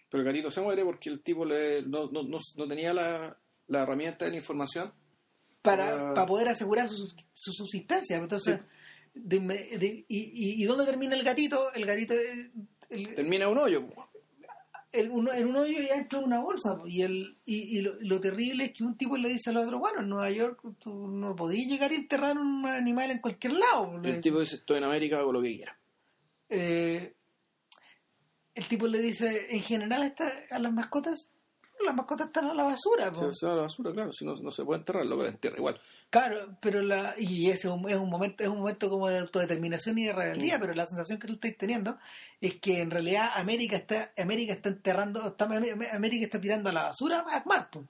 [0.09, 3.37] Pero el gatito se muere porque el tipo le, no, no, no, no tenía la,
[3.69, 4.93] la herramienta de la información.
[5.61, 8.61] para, para poder asegurar su, su subsistencia entonces
[9.15, 12.51] de inme- de- y, y, y dónde termina el gatito el gatito eh,
[12.91, 13.85] el- Termina en un hoyo.
[14.93, 18.65] el- en un hoyo ya entró una bolsa y el y, y lo, lo terrible
[18.67, 21.67] es que un tipo le dice al otro bueno en Nueva York tú no podías
[21.69, 24.85] llegar a enterrar un animal en cualquier lado po", le El tipo dice, estoy en
[24.85, 25.79] América, hago lo que quiera.
[26.49, 27.15] Eh,
[28.55, 31.31] el tipo le dice en general está, a las mascotas
[31.85, 33.33] las mascotas están a la basura po".
[33.33, 35.23] Se, se va a la basura, claro, si no, no se puede enterrar, lo que
[35.25, 35.81] la entierra igual.
[36.11, 39.19] claro pero la y ese es un, es un momento es un momento como de
[39.19, 41.99] autodeterminación y de rebeldía pero la sensación que tú estás teniendo
[42.41, 46.83] es que en realidad América está América está enterrando está, América está tirando a la
[46.85, 47.85] basura a Ahmad po.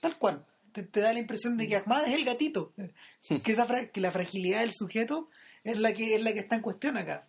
[0.00, 2.72] tal cual te, te da la impresión de que Ahmad es el gatito
[3.42, 5.28] que esa fra- que la fragilidad del sujeto
[5.64, 7.26] es la que es la que está en cuestión acá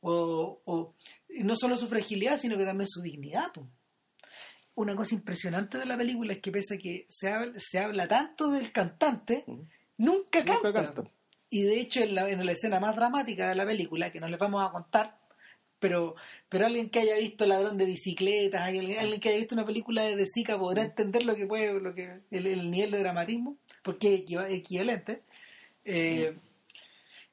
[0.00, 0.94] o, o
[1.40, 3.66] no solo su fragilidad sino que también su dignidad po.
[4.80, 8.08] Una cosa impresionante de la película es que pese a que se habla, se habla
[8.08, 9.66] tanto del cantante Ujú.
[9.98, 11.10] nunca canta, Nunca canta.
[11.50, 14.28] y de hecho en la, en la escena más dramática de la película que no
[14.28, 15.18] les vamos a contar
[15.80, 16.16] pero
[16.48, 20.02] pero alguien que haya visto Ladrón de Bicicletas alguien, alguien que haya visto una película
[20.02, 24.14] de Sica podrá entender lo que puede lo que el, el nivel de dramatismo porque
[24.14, 25.22] es equiva- equivalente.
[25.84, 26.36] Eh,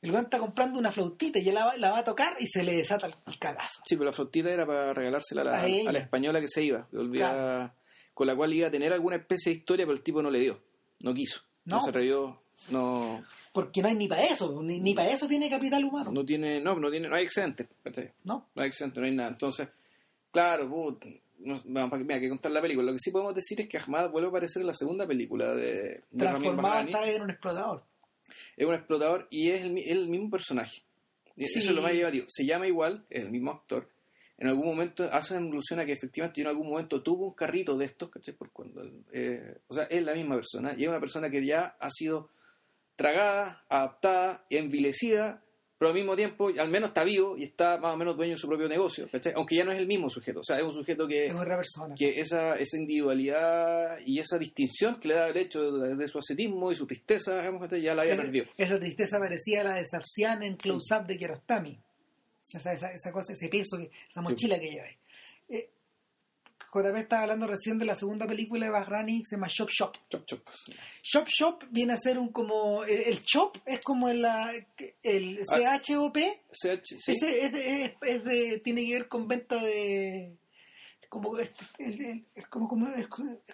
[0.01, 2.45] el weón está comprando una flautita y él la, va- la va a tocar y
[2.47, 3.81] se le desata el, cagazo.
[3.85, 5.89] Sí, pero la flautita era para regalársela a la, A ella.
[5.89, 7.73] a la española que se iba, que volvía-
[8.13, 10.39] con la cual iba a tener alguna especie de historia, pero el tipo no le
[10.39, 10.59] dio,
[11.01, 11.83] no quiso, no, No.
[11.83, 15.83] se atrevió, no, porque no hay ni para eso ni, ni para eso tiene capital
[15.83, 16.11] humano.
[16.11, 17.67] No tiene, no, no tiene, no hay excedente,
[18.23, 18.47] no.
[18.55, 19.29] No hay excedente, no hay nada.
[19.29, 19.67] Entonces,
[20.31, 21.03] claro, put,
[21.39, 22.85] no, no, mira, hay que contar la película.
[22.87, 25.53] Lo que sí podemos decir es que Ahmad vuelve a aparecer en la segunda película
[25.53, 27.83] de, de transformado esta vez en un explotador
[28.57, 30.83] Es un explotador y es el, mismo personaje.
[31.35, 31.43] Sí.
[31.43, 32.25] Eso es lo más llamativo.
[32.27, 33.89] Se llama igual, es el mismo actor.
[34.37, 37.77] En algún momento hace una alusión a que efectivamente en algún momento tuvo un carrito
[37.77, 38.35] de estos, ¿cachai?
[38.35, 38.83] Por cuando,
[39.13, 42.29] eh, o sea, es la misma persona y es una persona que ya ha sido
[42.97, 45.44] tragada, adaptada, envilecida,
[45.77, 48.37] pero al mismo tiempo al menos está vivo y está más o menos dueño de
[48.37, 49.33] su propio negocio, ¿cachai?
[49.35, 51.57] Aunque ya no es el mismo sujeto, o sea, es un sujeto que, es otra
[51.57, 56.07] persona que esa, esa individualidad y esa distinción que le da el hecho de, de
[56.07, 57.43] su ascetismo y su tristeza,
[57.77, 58.45] ya la había perdido.
[58.57, 61.79] esa tristeza parecía la de Safsian en Close Up de Kiarostami
[62.53, 64.95] esa, esa, esa cosa, ese peso, esa mochila que lleva ahí.
[65.49, 65.69] Eh,
[66.83, 69.93] JP estaba hablando recién de la segunda película de Bahrani que se llama Shop Shop
[70.09, 70.41] Chop, chop.
[71.03, 74.25] Shop Shop viene a ser un como el, el Shop es como el,
[75.03, 75.79] el Ah.
[75.81, 76.17] CHOP
[76.51, 77.11] CH, sí.
[77.11, 80.35] ese es de, es- es de- tiene que ver con venta de
[81.09, 82.87] como es, es como, como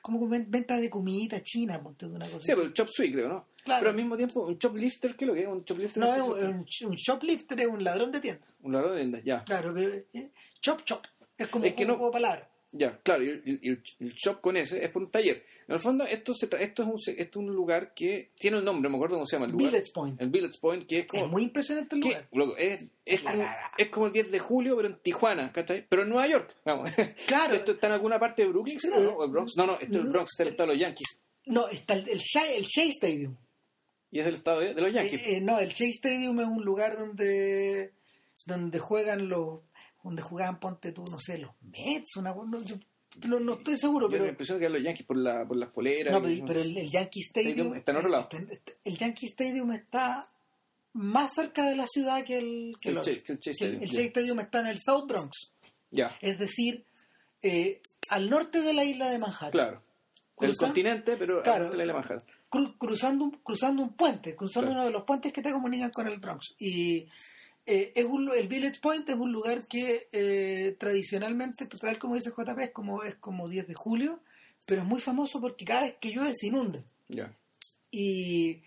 [0.01, 2.55] como venta de comidita china ponte tú una cosa Sí, así.
[2.55, 3.47] pero el chop suey, creo, ¿no?
[3.63, 3.81] Claro.
[3.81, 5.47] Pero al mismo tiempo, un choplifter, ¿qué es lo que es?
[5.47, 8.97] Un choplifter no es un, un, shoplifter es un ladrón de tienda un ladrón de
[9.01, 9.43] tiendas, ya.
[9.43, 11.05] claro pero eh, chop chop
[11.37, 14.39] es como Es que un juego de palabras Ya, claro, y el, el- el shop
[14.39, 15.43] con ese es por un taller.
[15.67, 18.59] En el fondo, esto, se tra- esto, es un, esto es un lugar que tiene
[18.59, 19.71] un nombre, no me acuerdo cómo se llama el lugar.
[19.71, 21.25] Village Point El Village Point, que es como...
[21.25, 22.27] es muy impresionante el lugar
[23.05, 23.71] es, como, cagada.
[23.77, 25.85] es como el 10 de julio, pero en Tijuana, ¿cachai?
[25.89, 26.89] Pero en Nueva York, vamos.
[27.27, 28.87] claro ¿Esto está en alguna parte de Brooklyn, ¿sí?
[28.89, 28.95] ¿no?
[28.97, 29.53] ¿O el Bronx?
[29.57, 31.21] No, no, esto es el Bronx, está el estado de los Yankees.
[31.47, 33.35] no está el, el, Shea, el Shea Stadium
[34.11, 35.21] Y es el estado de, de los Yankees.
[35.23, 37.91] Eh, eh, no, el Shea Stadium es un lugar donde
[38.45, 39.61] donde juegan los
[40.03, 42.75] donde jugaban ponte tú no sé los Mets una no, yo
[43.27, 45.69] no, no estoy seguro Yo pero impresión que eran los Yankees por, la, por las
[45.69, 46.13] poleras.
[46.21, 48.29] no y- pero, el, el Yankee Stadium Stadium está en otro lado.
[48.31, 50.29] está- el Yankee Stadium está
[50.93, 53.65] más cerca de la ciudad que el que El el, Chase- que el Chase que
[53.65, 53.89] el- Stadium, el.
[53.89, 55.51] Shea Stadium está en el South Bronx
[55.91, 56.85] Ya, es decir
[57.41, 59.81] eh, al norte de la isla de Manhattan claro.
[60.39, 61.65] El Cruzan- continente, pero Claro.
[61.65, 62.27] la isla de Manhattan.
[62.49, 64.79] cru- cruzando, un- cruzando un puente, cruzando Claro.
[64.81, 66.55] uno de los puentes que te comunican con el Bronx.
[66.59, 67.07] Y
[67.65, 72.31] eh, es un, el Village Point es un lugar que eh, tradicionalmente, tal como dice
[72.31, 74.19] JP, es como, es como 10 de julio,
[74.65, 76.83] pero es muy famoso porque cada vez que llueve se inunda.
[77.91, 78.61] Y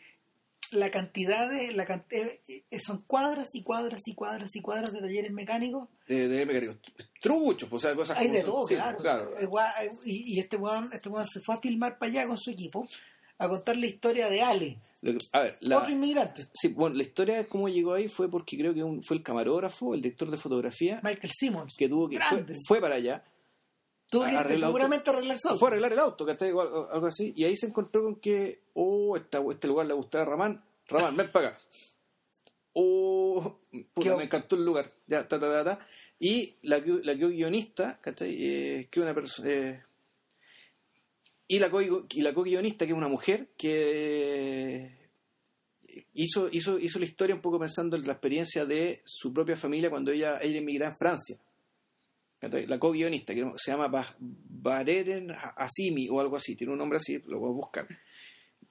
[0.71, 1.73] la cantidad de...
[1.73, 2.41] La eh,
[2.71, 5.89] eh, son cuadras y cuadras y cuadras y cuadras de talleres mecánicos.
[6.07, 6.77] De, de mecánicos.
[7.21, 8.51] Truchos, o sea, cosas Hay como de son.
[8.51, 9.39] todo, Sí, claro.
[9.39, 9.49] Eh,
[10.05, 12.87] Y, y este weón este se fue a filmar para allá con su equipo
[13.39, 16.45] a contar la historia de Ale, Lo que- a ver, la, otro inmigrante.
[16.55, 19.23] sí, bueno, la historia de cómo llegó ahí fue porque creo que un- fue el
[19.23, 21.75] camarógrafo, el director de fotografía, Michael Simmons.
[21.77, 23.25] que tuvo que fue, fue para allá,
[24.11, 24.79] Tuvo que arregla auto.
[24.79, 25.59] seguramente arreglar su auto.
[25.59, 26.49] fue a arreglar el auto, ¿cachai?
[26.51, 30.23] Algo, algo así, y ahí se encontró con que, oh, esta, este lugar le gustaba
[30.23, 31.59] a Ramán, Ramán, ven para acá.
[32.75, 33.59] oh,
[33.93, 35.87] puta, me encantó el lugar, ya, ta, ta, ta, ta.
[36.19, 38.37] Y la, que- la que guionista, ¿cachai?
[38.39, 39.51] Eh, que una persona...
[39.51, 39.83] eh,
[41.49, 44.91] y la, co- co-guionista, que es una mujer, que
[46.15, 49.91] hizo, hizo, hizo la historia un poco pensando en la experiencia de su propia familia
[49.91, 51.39] cuando ella, ella emigró en Francia.
[52.41, 57.19] La co-guionista, que se llama Ba- Bareren Asimi o algo así, tiene un nombre así,
[57.27, 57.89] lo voy a buscar.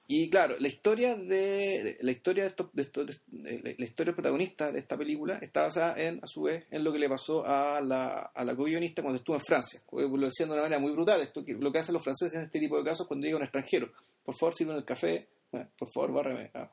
[0.06, 4.98] Y claro, la historia de la historia de estos, de estos- de- protagonista de esta
[4.98, 8.44] película está basada en, a su vez, en lo que le pasó a la, a
[8.44, 9.80] la co-guionista cuando estuvo en Francia.
[9.90, 12.44] Lo decían de una manera muy brutal, esto que lo que hacen los franceses en
[12.44, 13.92] este tipo de casos cuando llega un extranjero.
[14.22, 16.50] Por favor, sirven el café, eh, por favor, bárreme.
[16.52, 16.70] Ah.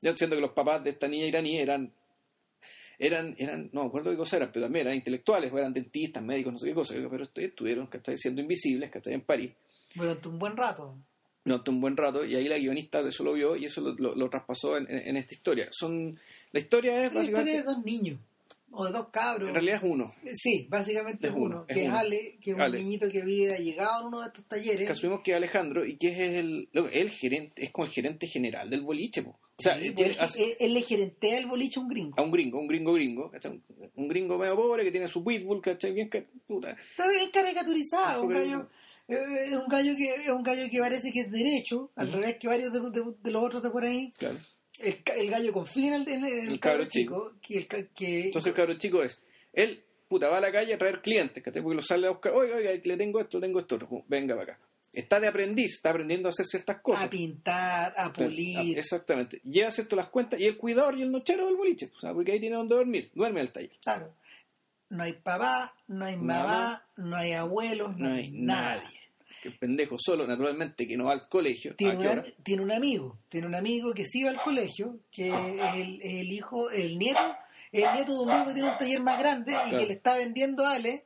[0.00, 1.92] Yo siento que los papás de esta niña iraní eran
[2.98, 6.22] eran, eran, no me acuerdo qué cosa eran, pero también eran intelectuales, o eran dentistas,
[6.22, 9.52] médicos, no sé qué cosa, pero estu- estuvieron, que siendo invisibles, que en París
[9.94, 10.96] Durante un buen rato.
[11.44, 13.94] Notó un buen rato y ahí la guionista de eso lo vio y eso lo,
[13.94, 15.68] lo- lo traspasó en, esta historia.
[15.70, 16.18] Son
[16.52, 18.18] La historia es La historia de dos niños.
[18.72, 19.48] O de dos cabros.
[19.48, 20.14] En realidad es uno.
[20.36, 21.90] Sí, básicamente Es uno, uno, es que es.
[21.90, 22.78] Ale, que es un Ale.
[22.78, 24.86] niñito que había llegado en uno de estos talleres.
[24.86, 28.28] Que asumimos que es Alejandro y que es el, el gerente, es como el gerente
[28.28, 29.22] general del boliche.
[29.24, 29.30] po.
[29.30, 32.14] O sea, Sí, pues, hace- él, él le gerentea el boliche a un gringo.
[32.16, 33.60] a un gringo, un gringo gringo, ¿cachai?
[33.96, 35.90] un, gringo medio pobre que tiene su pitbull, ¿cachai?
[35.92, 36.08] Bien,
[36.46, 36.70] puta.
[36.70, 38.66] Está bien caricaturizado, un gallo, eh,
[39.16, 42.48] es un gallo que es un gallo que parece que es derecho, al revés que
[42.48, 44.12] varios de, de- de los otros de por ahí.
[44.18, 44.36] Claro.
[44.78, 48.48] El, el gallo confía en el, en el, El cabro cabro chico, que, que Entonces
[48.50, 49.20] el cabrón chico es,
[49.52, 51.62] él, puta, va a la calle a traer clientes, ¿cachai?
[51.62, 54.60] Porque lo sale a buscar, oiga, oiga, le tengo esto, tengo esto, venga para acá.
[54.92, 57.04] Está de aprendiz, está aprendiendo a hacer ciertas cosas.
[57.04, 58.76] a pintar, a pulir.
[58.76, 59.40] Exactamente.
[59.44, 61.92] Lleva cierto las cuentas y el cuidador y el nochero del boliche.
[61.96, 63.08] O sea, porque ahí tiene donde dormir.
[63.14, 63.70] Duerme el taller.
[63.84, 64.12] Claro.
[64.88, 66.86] No hay papá, no hay mamá, Mamá.
[66.96, 68.99] no hay abuelos, No hay nadie.
[69.40, 71.74] Que el pendejo solo, naturalmente, que no va al colegio.
[71.76, 71.94] Tiene,
[72.42, 76.30] tiene un amigo, tiene un amigo que sí va al colegio, que es el, el
[76.32, 77.36] hijo, el nieto,
[77.72, 80.16] el nieto de un amigo que tiene un taller más grande y que le está
[80.16, 81.04] vendiendo a Ale,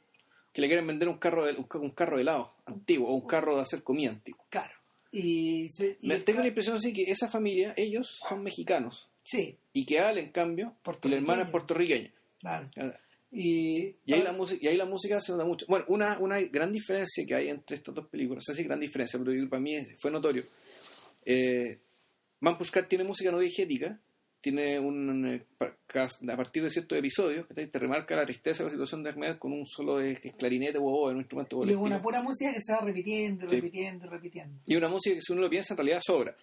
[0.52, 3.14] Que le quieren vender un carro de, un, ca- un carro de helado antiguo o
[3.14, 4.44] un carro de hacer comida antiguo.
[4.50, 4.72] claro.
[5.12, 9.08] Y, se- y Me- tengo la impresión así que esa familia, ellos son mexicanos.
[9.22, 10.74] Sí, Y que Ale, en cambio,
[11.04, 12.10] la hermana es puertorriqueña.
[12.40, 12.68] claro.
[13.36, 15.66] Y, Y ahí, la música, y ahí la música se nota mucho.
[15.68, 18.78] Bueno, una, una gran diferencia que hay entre estas dos películas, no sé si gran
[18.78, 20.44] diferencia, pero para mí fue notorio.
[21.24, 21.78] Eh,
[22.40, 23.98] Man Pushkar tiene música no diegética,
[24.40, 25.26] tiene un.
[25.26, 29.10] eh, a partir de ciertos episodios, que te remarca la tristeza de la situación de
[29.10, 32.00] Ahmed con un solo de que es clarinete o oboe, un instrumento y es una
[32.02, 33.56] pura música que se va repitiendo, Sí.
[33.56, 34.60] repitiendo, repitiendo.
[34.66, 36.36] Y una música que si uno lo piensa en realidad sobra.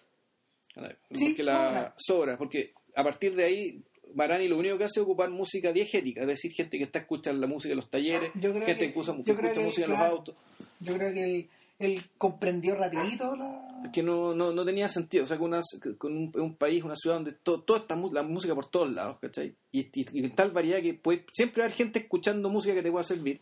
[1.14, 1.94] Sí, porque la, sobra.
[1.96, 3.82] sobra, porque a partir de ahí
[4.14, 7.40] Marani lo único que hace es ocupar música diegética, es decir, gente que está escuchando
[7.40, 9.60] la música en los talleres, Yo creo gente que- que escucha, yo que creo escucha
[9.60, 10.34] que, música en los autos.
[10.80, 11.48] Yo creo que él,
[11.78, 13.90] él comprendió rapidito la...
[13.92, 15.24] que no, no, no tenía sentido.
[15.24, 15.62] O sea, con, una,
[15.98, 19.18] con un, un país, una ciudad donde to- toda esta la música por todos lados,
[19.20, 19.54] ¿cachai?
[19.72, 22.74] Y, y, y en tal variedad que puede, siempre va a haber gente escuchando música
[22.74, 23.40] que te pueda servir.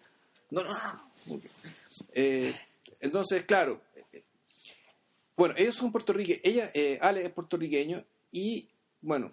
[0.50, 0.72] No, no,
[1.26, 1.40] no.
[2.14, 2.54] Eh,
[3.00, 3.80] entonces, claro.
[4.12, 4.22] eh,
[5.36, 6.40] Bueno, ellos son puertorriqueños.
[6.44, 8.66] Ella, eh, Ale es puertorriqueño y,
[9.02, 9.32] bueno,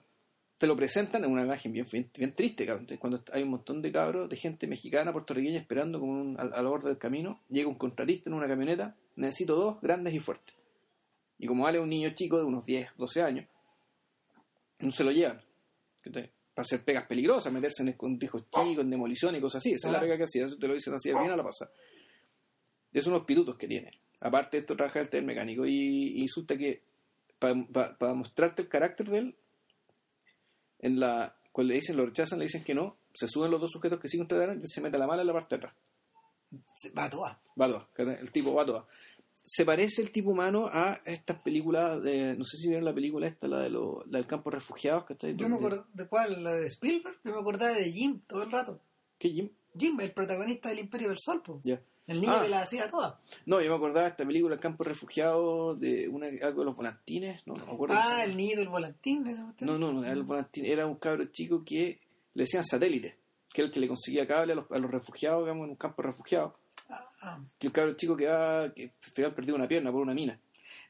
[0.57, 2.87] te lo presentan en una imagen bien, bien, bien triste, cabrón.
[2.99, 6.67] Cuando hay un montón de cabros, de gente mexicana, puertorriqueña, esperando como un, al, al
[6.67, 7.41] borde del camino.
[7.49, 8.95] Llega un contratista en una camioneta.
[9.15, 10.55] Necesito dos grandes y fuertes.
[11.39, 13.45] Y como Ale es un niño chico de unos 10, 12 años,
[14.79, 15.41] no se lo llevan.
[16.03, 16.29] Para
[16.63, 19.73] hacer pegas peligrosas, meterse en escondrijos chicos, en demolición y cosas así.
[19.73, 20.05] Esa es la Claro.
[20.05, 20.45] pega que hacía.
[20.47, 21.69] Eso te lo dicen así, bien a la pasada.
[22.91, 23.91] Es unos pitutos que tiene.
[24.21, 25.67] Aparte de esto, trabaja el mecánico.
[25.67, 26.81] Y, y resulta que
[27.37, 29.35] para mostrarte el carácter de él,
[30.79, 33.71] en la, cuando le dicen, lo rechazan, le dicen que no, se suben los dos
[33.71, 35.75] sujetos que sí contrataron y él se mete la mala en la parte de atrás.
[36.97, 37.41] Va a.
[37.59, 38.87] Va a el tipo va a.
[39.43, 43.27] Se parece el tipo humano a estas películas de, no sé si vieron la película
[43.27, 45.35] esta, la, de lo, la del campo de refugiados, ¿cachai?
[45.37, 48.51] Yo me acuerdo de cuál, la de Spielberg, yo me acordaba de Jim todo el
[48.51, 48.81] rato.
[49.17, 49.49] ¿Qué, Jim?
[49.77, 51.41] Jim, el protagonista del Imperio del Sol.
[51.63, 51.79] Ya.
[52.07, 52.41] el niño Ah.
[52.43, 53.19] que la hacía toda.
[53.45, 56.65] No, yo me acordaba de esta película, El campo de refugiados, de una, algo de
[56.65, 57.95] los volantines, no, no me acuerdo.
[57.97, 59.69] Ah, el niño del volantín, esa cuestión.
[59.69, 61.99] No, no, no, era, el volantín, era un cabro chico que
[62.33, 63.17] le decían satélite,
[63.53, 65.75] que es el que le conseguía cable a los, a los refugiados, digamos, en un
[65.75, 66.53] campo de refugiados.
[66.89, 67.39] Ah, ah.
[67.59, 70.39] Que el cabro chico que, va, que al final perdió una pierna por una mina.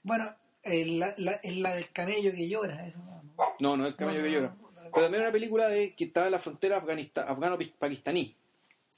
[0.03, 3.23] Bueno, eh, la, la, es la del camello que llora, eso no.
[3.23, 3.43] no.
[3.59, 4.55] No, no es el camello No, que llora.
[4.59, 8.35] Pero también era una película de que estaba en la frontera afganista- afgano-pakistaní.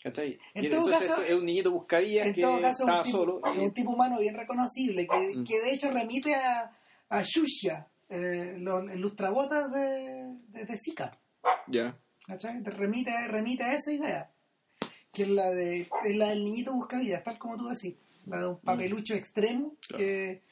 [0.04, 0.40] ¿Cachai?
[0.54, 3.06] En Y todo entonces caso- es un niñito buscadilla En que todo caso, estaba un
[3.06, 3.42] tipo, solo.
[3.54, 5.44] es un tipo humano bien reconocible, que, Mm.
[5.44, 6.72] que de hecho remite a,
[7.10, 11.18] a Shusha, eh, los el lustrabotas de, de, de Zika.
[11.68, 11.98] Ya.
[12.26, 12.62] ¿cachai?
[12.64, 14.32] Te remite, remite a esa idea.
[15.12, 17.96] Que es la de es la del niñito buscavidas, tal como tú decís.
[18.26, 19.98] La de un papelucho extremo Claro.
[20.04, 20.44] que,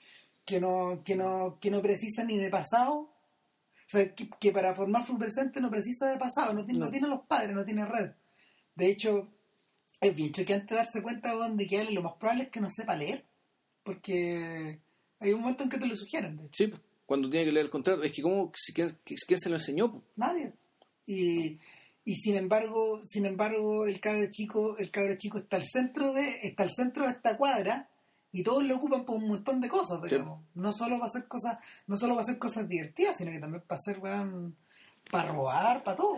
[0.45, 2.95] que, no, que, no, que no precisa ni de pasado,
[3.85, 6.85] O sea, que, que para formar su presente no precisa de pasado, no tiene, no.
[6.87, 6.91] No.
[6.91, 8.11] tiene los padres, no tiene red.
[8.75, 9.29] De hecho,
[10.01, 12.69] es bien choqueante darse cuenta de que a él lo más probable es que no
[12.69, 13.25] sepa leer.
[13.83, 14.79] Porque
[15.19, 16.53] hay un momento en que te lo sugieren, de hecho.
[16.55, 18.03] Sí, pues, cuando tiene que leer el contrato.
[18.03, 20.03] Es que, ¿cómo, si, ¿quién, quién se lo enseñó?
[20.15, 20.53] Nadie.
[21.05, 21.57] Y,
[22.03, 26.39] y sin embargo, sin embargo, el cabro chico, el cabro chico está al centro de,
[26.43, 27.89] está al centro de esta cuadra
[28.31, 30.43] y todos lo ocupan por un montón de cosas, digamos.
[30.53, 33.39] No solo va a hacer cosas, no solo va a hacer cosas divertidas, sino que
[33.39, 34.55] también para hacer weón,
[35.11, 36.17] para robar, para todo.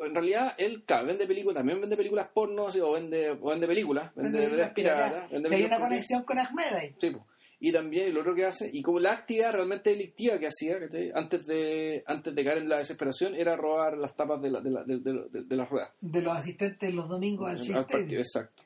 [0.00, 3.66] En realidad, él, claro, vende películas, también vende películas porno, sí, o vende, o vende
[3.66, 5.08] películas, vende, Vende vende piratas.
[5.10, 6.94] piratas, vende Si hay una películas- conexión con Ahmed ahí.
[7.00, 7.24] Sí, pues.
[7.58, 10.76] Y también lo otro que hace, y como la actividad realmente delictiva que hacía,
[11.14, 14.70] antes de antes de caer en la desesperación, era robar las tapas de, la, de,
[14.70, 15.90] la, de, de- de- de las ruedas.
[16.02, 18.62] de los asistentes los domingos al Al partido, exacto.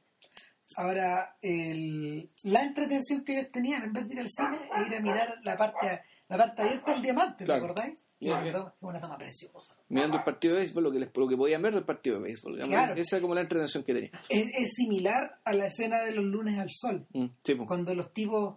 [0.77, 4.97] Ahora, el, la entretención que ellos tenían en vez de ir al cine era ir
[4.97, 7.61] a mirar la parte, la parte abierta del diamante, Claro.
[7.61, 7.99] ¿te acordáis?
[8.21, 9.77] Es una toma- es una toma preciosa.
[9.89, 12.23] Mirando el partido de béisbol, lo que, les, lo que podían ver del partido de
[12.25, 12.59] béisbol.
[12.61, 12.95] Claro.
[12.95, 14.11] Esa era como la entretención que tenía.
[14.29, 17.67] Es, es similar a la escena de los lunes al sol, Mm, sí, pues.
[17.67, 18.57] cuando los tipos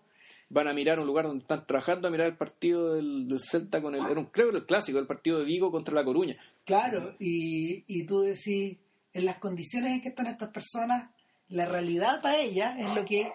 [0.49, 3.81] Van a mirar un lugar donde están trabajando, a mirar el partido del, del Celta
[3.81, 4.05] con el.
[4.05, 6.35] Era un, creo que era el clásico, el partido de Vigo contra La Coruña.
[6.63, 8.77] Claro, y, y tú decís,
[9.13, 11.09] en las condiciones en que están estas personas,
[11.47, 13.31] la realidad para ellas es lo que,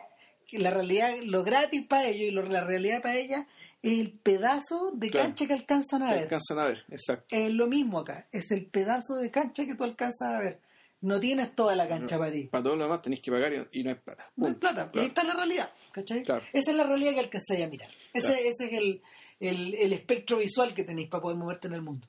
[0.49, 3.46] que la realidad, lo gratis para ellos y lo- la realidad para ellas
[3.82, 5.26] es el pedazo de Claro.
[5.28, 6.22] cancha que alcanzan a Que ver.
[6.24, 7.26] alcanzan a ver, exacto.
[7.36, 10.59] Es lo mismo acá, es el pedazo de cancha que tú alcanzas a ver.
[11.01, 12.20] No tienes toda la cancha No.
[12.22, 12.42] para ti.
[12.51, 14.28] Para todo lo demás tenéis que pagar y, y no hay plata.
[14.34, 16.22] No hay plata, y ahí está la realidad, ¿cachai?
[16.24, 16.44] Claro.
[16.53, 17.90] Esa es la realidad que alcanzáis a mirar.
[18.12, 19.03] Ese, ese es el,
[19.38, 22.09] el, el espectro visual que tenéis para poder moverte en el mundo.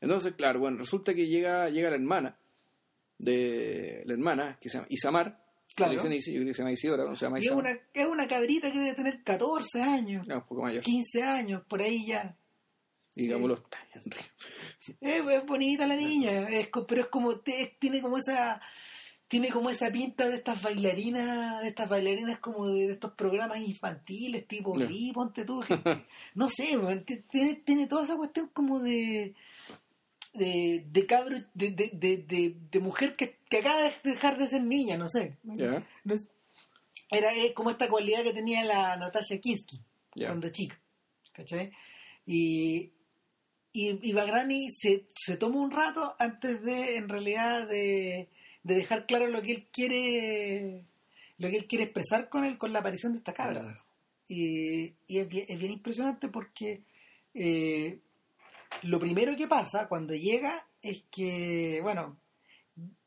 [0.00, 2.38] Entonces, claro, bueno, resulta que llega, llega la hermana
[3.18, 5.43] de la hermana, que se llama Isamar.
[5.74, 5.92] Claro.
[5.94, 6.20] Yo creo que
[6.54, 9.82] se llama Isidora, no se llama es una, es una cabrita que debe tener 14
[9.82, 10.26] años.
[10.28, 10.82] No, un poco mayor.
[10.82, 12.36] 15 años, por ahí ya.
[13.16, 14.14] Digámoslo, está bien.
[15.00, 18.60] Es, es bonita la niña, es, pero es como, tiene como esa
[19.26, 23.58] tiene como esa pinta de estas bailarinas, de estas bailarinas como de, de estos programas
[23.58, 24.74] infantiles, tipo.
[24.74, 25.62] Glee, ponte tú.
[25.66, 26.04] que-
[26.34, 29.34] no sé, man, tiene, tiene toda esa cuestión como de
[30.34, 34.48] de, de cabro, de, de, de, de, de mujer que, que acaba de dejar de
[34.48, 35.36] ser niña, no sé.
[36.04, 36.28] No es-
[37.10, 39.80] era es como esta cualidad que tenía la Natasha Kinski
[40.14, 40.28] ya.
[40.28, 40.80] cuando chica.
[41.32, 41.72] ¿Cachai?
[42.26, 42.92] Y,
[43.72, 48.28] y, y Bagrani se, se toma un rato antes de, en realidad, de,
[48.62, 50.84] de dejar claro lo que él quiere
[51.38, 53.84] lo que él quiere expresar con él, con la aparición de esta cabra.
[54.28, 56.82] Y, y es, bien, es bien impresionante porque
[57.34, 57.98] eh,
[58.82, 62.16] lo primero que pasa cuando llega es que, bueno,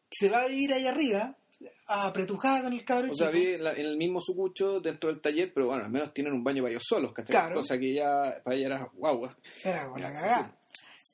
[0.09, 1.35] se va a vivir ahí arriba,
[1.87, 5.21] apretujada con el cabro O sea, vive en, la- en el mismo sucucho dentro del
[5.21, 7.31] taller, pero bueno, al menos tienen un baño para ellos solos, ¿cachai?
[7.33, 7.55] Claro.
[7.55, 9.35] Cosa que ya para ella era guagua.
[9.63, 10.57] Era la cagada.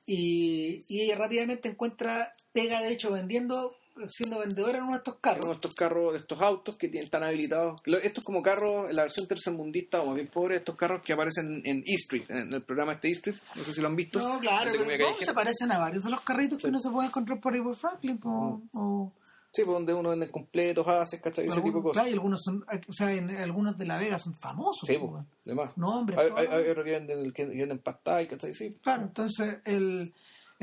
[0.06, 3.76] Y, y ella rápidamente encuentra, pega de hecho vendiendo,
[4.08, 5.46] siendo vendedora en uno de estos Uno carros.
[5.48, 7.82] de estos carros, de estos autos que están habilitados.
[8.04, 11.62] Estos como carros, en la versión tercermundista o más bien pobre, estos carros que aparecen
[11.66, 14.20] en E Street, en el programa este E Street, no sé si lo han visto.
[14.20, 16.70] No, claro, pero no, se parecen a varios de los carritos que Sí.
[16.70, 18.18] uno se puede encontrar por ahí por Franklin.
[18.18, 19.12] po- o-
[19.56, 21.46] Sí, pues donde uno vende completos, haces, ¿cachai?
[21.46, 21.94] Ese tipo de cosas.
[22.02, 24.82] claro, y algunos son, o sea, en, algunos de La Vega son famosos.
[24.88, 25.78] Sí, pues, demás.
[25.78, 28.52] No, hombre, Hay, hay, hay otros que venden, que venden pastas, ¿cachai?
[28.56, 28.76] Sí.
[28.82, 30.12] Claro, entonces el,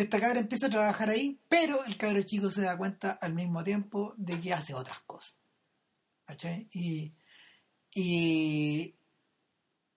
[0.03, 3.63] esta cabra empieza a trabajar ahí, pero el cabro chico se da cuenta al mismo
[3.65, 5.35] tiempo de que hace otras cosas.
[6.73, 7.13] Y,
[7.93, 8.95] y,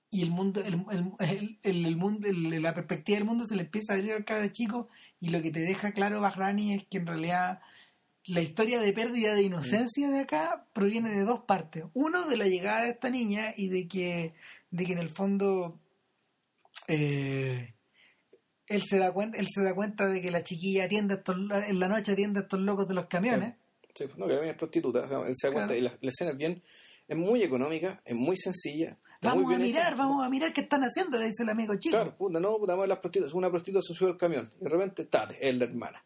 [0.09, 0.83] y el mundo, el,
[1.19, 4.89] el, el- mundo la perspectiva del mundo se le empieza a abrir al cabro chico
[5.19, 7.61] y lo que te deja claro Bahrani es que en realidad
[8.25, 11.83] la historia de pérdida de inocencia de acá proviene de dos partes.
[11.93, 14.33] Uno, de la llegada de esta niña y de que,
[14.71, 15.77] de que en el fondo
[16.87, 17.73] eh,
[18.67, 21.35] él se da cuenta él se da cuenta de que la chiquilla atiende a estos,
[21.67, 23.55] en la noche atiende a estos locos de los camiones.
[23.95, 25.01] Sí, pues no, que es prostituta.
[25.01, 26.63] O sea, él se da cuenta y la, la escena es bien,
[27.07, 28.97] es muy económica, es muy sencilla.
[29.21, 29.95] muy Vamos a mirar, hecha.
[29.95, 31.95] vamos a mirar qué están haciendo, le dice el amigo chico.
[31.95, 33.33] Claro, puta, no, puta madre, las prostitutas.
[33.33, 36.03] Una prostituta se subió al camión y de repente, tate, es la hermana.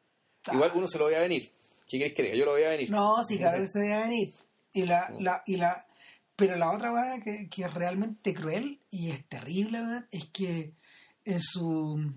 [0.52, 1.52] Igual uno se lo voy a venir.
[1.88, 2.36] ¿Qué querés que diga?
[2.36, 2.92] Yo lo voy a venir.
[2.92, 4.34] No, sí, claro que se debe venir.
[4.74, 5.88] Y la, la, y la,
[6.36, 10.74] pero la otra weá que, que es realmente cruel y es terrible, weón, es que
[11.24, 12.14] en su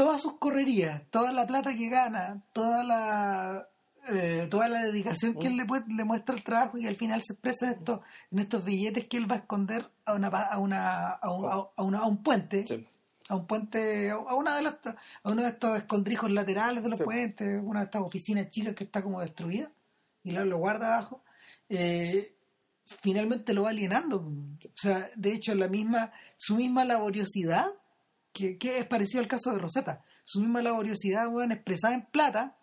[0.00, 3.68] todas sus correrías, toda la plata que gana, toda la
[4.08, 7.20] eh, toda la dedicación que él le, pue- le muestra al trabajo y al final
[7.22, 10.58] se expresa en estos, en estos billetes que él va a esconder a una a
[10.58, 11.44] una a un,
[11.76, 12.86] a una- a un puente Sí.
[13.28, 16.98] a un puente, a una de las, a uno de estos escondrijos laterales de los
[16.98, 17.04] Sí.
[17.04, 19.70] puentes, una de estas oficinas chicas que está como destruida
[20.24, 21.22] y lo, lo guarda abajo,
[21.68, 22.34] eh,
[23.02, 24.16] finalmente lo va alienando.
[24.18, 27.66] O sea, de hecho, la misma, su misma laboriosidad
[28.32, 30.04] que, que es parecido al caso de Rosetta.
[30.24, 32.56] Su misma laboriosidad, weón, expresada en plata,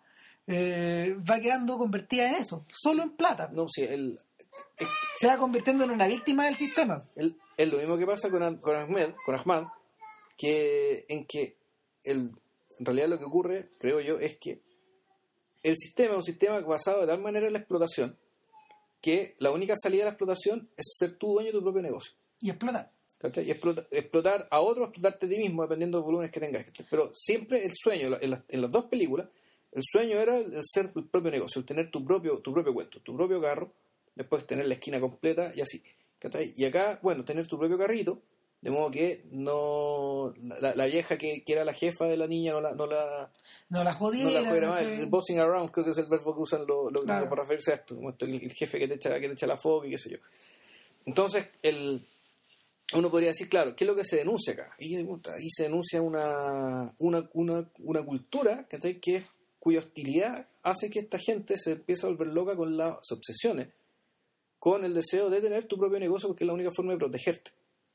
[0.46, 3.50] eh, va quedando convertida en eso, solo en plata.
[3.52, 4.18] No, sí, el,
[5.18, 7.04] Se va convirtiendo en una víctima del sistema.
[7.14, 9.64] es lo mismo que pasa con, Ahmed, con Ahmad,
[10.36, 11.58] que en que
[12.04, 12.30] el,
[12.78, 14.62] en realidad lo que ocurre, creo yo, es que
[15.62, 18.16] el sistema es un sistema basado de tal manera en la explotación
[19.00, 22.14] que la única salida de la explotación es ser tú dueño de tu propio negocio.
[22.40, 22.90] Y explota.
[23.18, 23.46] ¿Cachai?
[23.46, 26.64] Y explota- explotar a otro, explotarte a ti mismo, dependiendo de los volúmenes que tengas.
[26.66, 26.86] ¿cachai?
[26.90, 29.28] Pero siempre el sueño, en las, en las dos películas,
[29.72, 33.00] el sueño era el ser tu propio negocio, el tener tu propio, tu propio cuento,
[33.00, 33.72] tu propio carro,
[34.14, 35.82] después tener la esquina completa y así.
[36.18, 36.52] ¿cachai?
[36.56, 38.22] Y acá, bueno, tener tu propio carrito,
[38.60, 42.50] de modo que no la, la vieja que, que era la jefa de la niña
[42.52, 43.30] no la, no la,
[43.68, 44.40] No la no jodiera.
[44.40, 44.60] la mal.
[44.78, 45.00] ¿cachai?
[45.02, 47.28] El bossing around creo que es el verbo que usan los lo, Claro.
[47.28, 49.46] para referirse a esto, como esto, el, el jefe que te echa, que te echa
[49.46, 50.16] la foca y qué sé yo.
[51.06, 52.04] Entonces, el,
[52.94, 54.74] uno podría decir, claro, ¿qué es lo que se denuncia acá?
[54.78, 58.98] Y puta, ahí se denuncia una, una, una, una cultura ¿cachai?
[58.98, 59.24] que
[59.58, 63.68] cuya hostilidad hace que esta gente se empiece a volver loca con las obsesiones,
[64.58, 67.50] con el deseo de tener tu propio negocio porque es la única forma de protegerte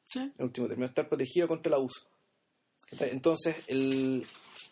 [0.06, 0.20] Sí.
[0.20, 2.02] en último término, estar protegido contra el abuso.
[3.00, 4.24] Entonces, el,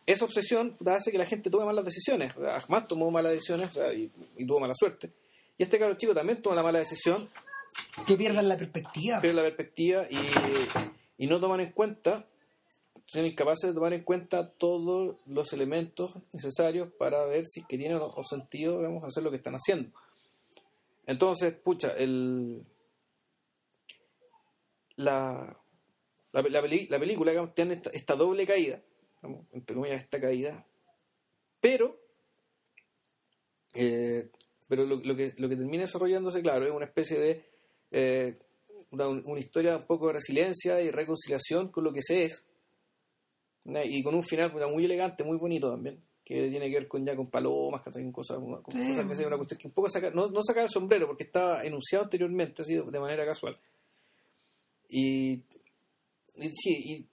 [0.06, 2.34] esa obsesión hace que la gente tome malas decisiones.
[2.38, 5.10] Ahmad tomó malas decisiones o sea, y, y tuvo mala suerte.
[5.58, 7.30] Y este cabro chico también toma la mala decisión,
[8.08, 9.22] Que pierdan la perspectiva.
[9.22, 10.18] pierde la perspectiva y,
[11.24, 12.28] y no toman en cuenta,
[13.06, 17.96] son incapaces de tomar en cuenta todos los elementos necesarios para ver si que tiene
[17.96, 19.92] o, sentido hacer lo que están haciendo.
[21.06, 22.64] Entonces, pucha, el,
[24.96, 25.58] la,
[26.32, 28.82] la, la película tiene esta, esta doble caída,
[29.22, 30.66] digamos, entre comillas, esta caída,
[31.60, 32.00] pero,
[33.74, 34.30] eh,
[34.68, 37.51] pero lo, lo que, lo que termina desarrollándose, claro, es una especie de
[37.92, 38.38] eh,
[38.92, 42.46] una, una historia un poco de resiliencia y reconciliación con lo que se es,
[43.66, 47.16] y con un final muy elegante, muy bonito también, que tiene que ver con ya
[47.16, 48.88] con palomas, con cosas, con Sí.
[48.88, 51.24] cosas que sea una cuestión que un poco saca, no, no saca el sombrero porque
[51.24, 53.58] estaba enunciado anteriormente, así de, de manera casual.
[54.90, 55.34] Y,
[56.36, 57.08] y sí, y,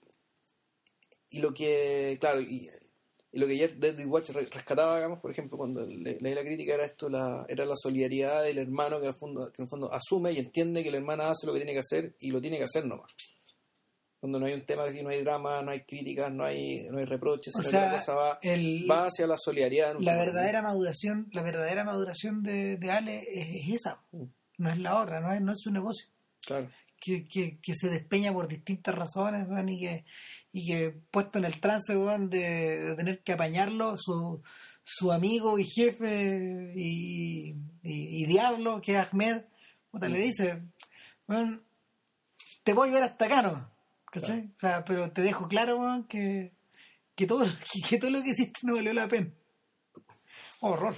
[1.37, 2.67] y lo que, claro, y,
[3.31, 6.41] y lo que ayer Deadly Watch re- rescataba, digamos, por ejemplo, cuando le- leí la
[6.43, 9.65] crítica, era esto, la, era la solidaridad del hermano que en, el fondo, que en
[9.65, 12.31] el fondo asume y entiende que la hermana hace lo que tiene que hacer y
[12.31, 13.11] lo tiene que hacer nomás.
[14.19, 16.97] Cuando no hay un tema, aquí no hay drama, no hay críticas, no hay, no
[16.97, 19.95] hay reproches, O sino que la cosa va, el- va hacia la solidaridad.
[19.99, 24.01] la verdadera maduración, la verdadera maduración de, de Ale es, es esa,
[24.57, 26.07] no es la otra, no es, no es su negocio.
[26.45, 26.69] Claro.
[27.01, 30.03] Que, que, que se despeña por distintas razones, weón, y que,
[30.51, 34.41] y que puesto en el trance, weón, de, de tener que apañarlo, su,
[34.83, 37.51] su amigo y jefe y,
[37.83, 39.43] y, y diablo, que es Ahmed,
[39.91, 40.63] puta, le dice,
[41.27, 41.63] weón,
[42.63, 43.71] te voy a ver hasta acá, ¿no?
[44.11, 44.51] ¿Cachai?
[44.55, 46.53] O sea, pero te dejo claro, weón, que,
[47.15, 49.31] que, todo, que, que todo lo que hiciste no valió la pena.
[50.61, 50.95] Horror.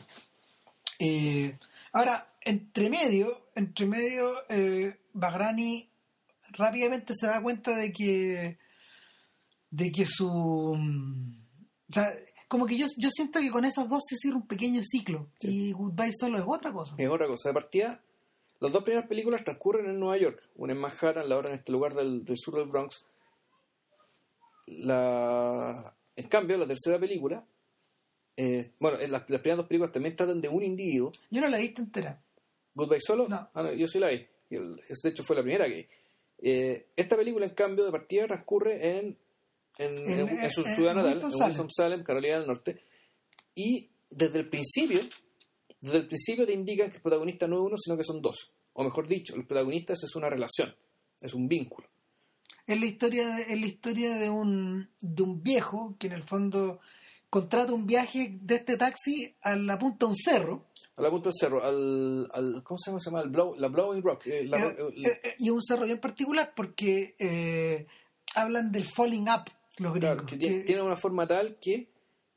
[0.99, 1.57] Eh,
[1.91, 5.89] ahora, entre medio, entre medio, eh, Bagrani
[6.51, 8.57] rápidamente se da cuenta de que
[9.71, 10.29] de que su
[10.77, 11.41] mm,
[11.89, 12.13] o sea,
[12.47, 15.71] como que yo, yo siento que con esas dos se cierra un pequeño ciclo y
[15.73, 16.95] Goodbye solo es otra cosa.
[16.97, 17.49] Es otra cosa.
[17.49, 18.01] De partida,
[18.59, 20.41] las dos primeras películas transcurren en Nueva York.
[20.55, 23.05] Una en Manhattan, la otra en este lugar del, del sur del Bronx.
[24.67, 25.95] La...
[26.15, 27.45] En cambio, la tercera película,
[28.37, 31.11] eh, bueno, las, las primeras dos películas también tratan de un individuo.
[31.29, 32.21] Yo no la visto entera.
[32.73, 33.49] Goodbye Solo, No.
[33.53, 34.27] Ah, no, yo sí la vi.
[34.49, 35.87] De hecho, fue la primera que vi.
[36.43, 39.17] Eh, esta película, en cambio, de partida transcurre en,
[39.77, 42.83] en, En- en- en su ciudad natal, en Winston-Salem, Carolina del Norte.
[43.55, 44.99] Y desde el principio,
[45.79, 48.51] desde el principio te indican que el protagonista no es uno, sino que son dos.
[48.73, 50.73] O mejor dicho, los protagonistas es una relación,
[51.19, 51.87] es un vínculo.
[52.67, 56.23] Es la historia de, es la historia de un de un viejo que en el
[56.23, 56.79] fondo
[57.29, 61.29] contrata un viaje de este taxi a la punta de un cerro A la punta
[61.29, 63.21] del cerro, al, al ¿cómo se llama?
[63.21, 64.27] El Blow- la Blowing Rock.
[64.27, 64.75] eh, la- Eh,
[65.23, 67.15] eh, y un cerro bien particular porque
[68.35, 69.49] hablan del falling up
[69.81, 71.87] los claro, gringos que que, tiene, tiene una forma tal que,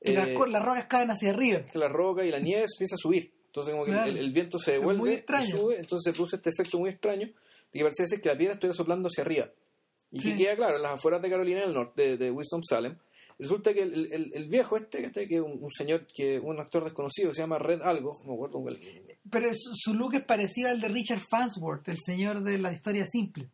[0.02, 2.62] que las, eh, co- las rocas caen hacia arriba que la roca y la nieve
[2.70, 3.32] empieza a subir.
[3.46, 4.10] Entonces como que Claro.
[4.10, 7.78] el, el viento se devuelve y sube, entonces se produce este efecto muy extraño de
[7.78, 9.46] que parece ser que la piedra estuviera soplando hacia arriba.
[10.10, 10.30] Y Sí.
[10.32, 12.96] que queda claro, en las afueras de Carolina del Norte, de, de Winston-Salem,
[13.38, 16.58] resulta que el, el- el viejo este, que, este, que un, un señor, que un
[16.60, 18.64] actor desconocido que se llama Red Algo, no me acuerdo,
[19.30, 23.06] pero su, su look es parecido al de Richard Farnsworth el señor de la historia
[23.06, 23.48] simple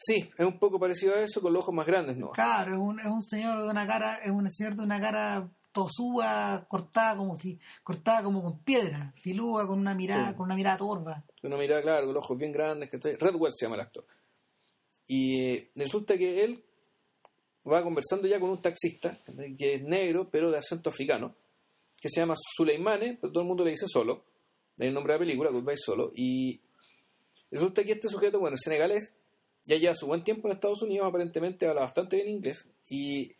[0.00, 2.30] sí, es un poco parecido a eso, con los ojos más grandes, ¿no?
[2.30, 5.50] claro es un, es un señor de una cara es un señor de una cara
[5.72, 10.34] tosúa cortada como fi- cortada como con piedra filúa con una mirada Sí.
[10.36, 13.56] con una mirada torva Una mirada, claro, con los ojos bien grandes, que Red West
[13.58, 14.06] se llama el actor.
[15.06, 16.64] Y eh, resulta que él
[17.70, 19.12] va conversando ya con un taxista
[19.58, 21.34] que es negro, pero de acento africano,
[22.00, 24.24] que se llama Suleimane, pero todo el mundo le dice solo,
[24.78, 26.60] el nombre de la película, Goodbye Solo, y
[27.50, 29.14] resulta que este sujeto, bueno, es senegalés,
[29.68, 33.36] ya lleva su buen tiempo en Estados Unidos, aparentemente habla bastante bien inglés, y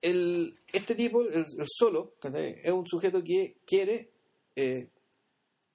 [0.00, 4.10] el, este tipo, el, solo, es un sujeto que quiere
[4.56, 4.88] eh,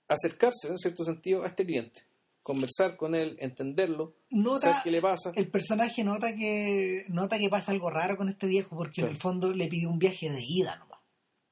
[0.08, 2.12] acercarse, en cierto sentido, a este cliente
[2.44, 5.32] conversar con él, entenderlo, nota, saber qué le pasa.
[5.36, 9.18] El personaje nota que nota que pasa algo raro con este viejo porque en el
[9.18, 11.02] fondo le pidió un viaje de ida nomás.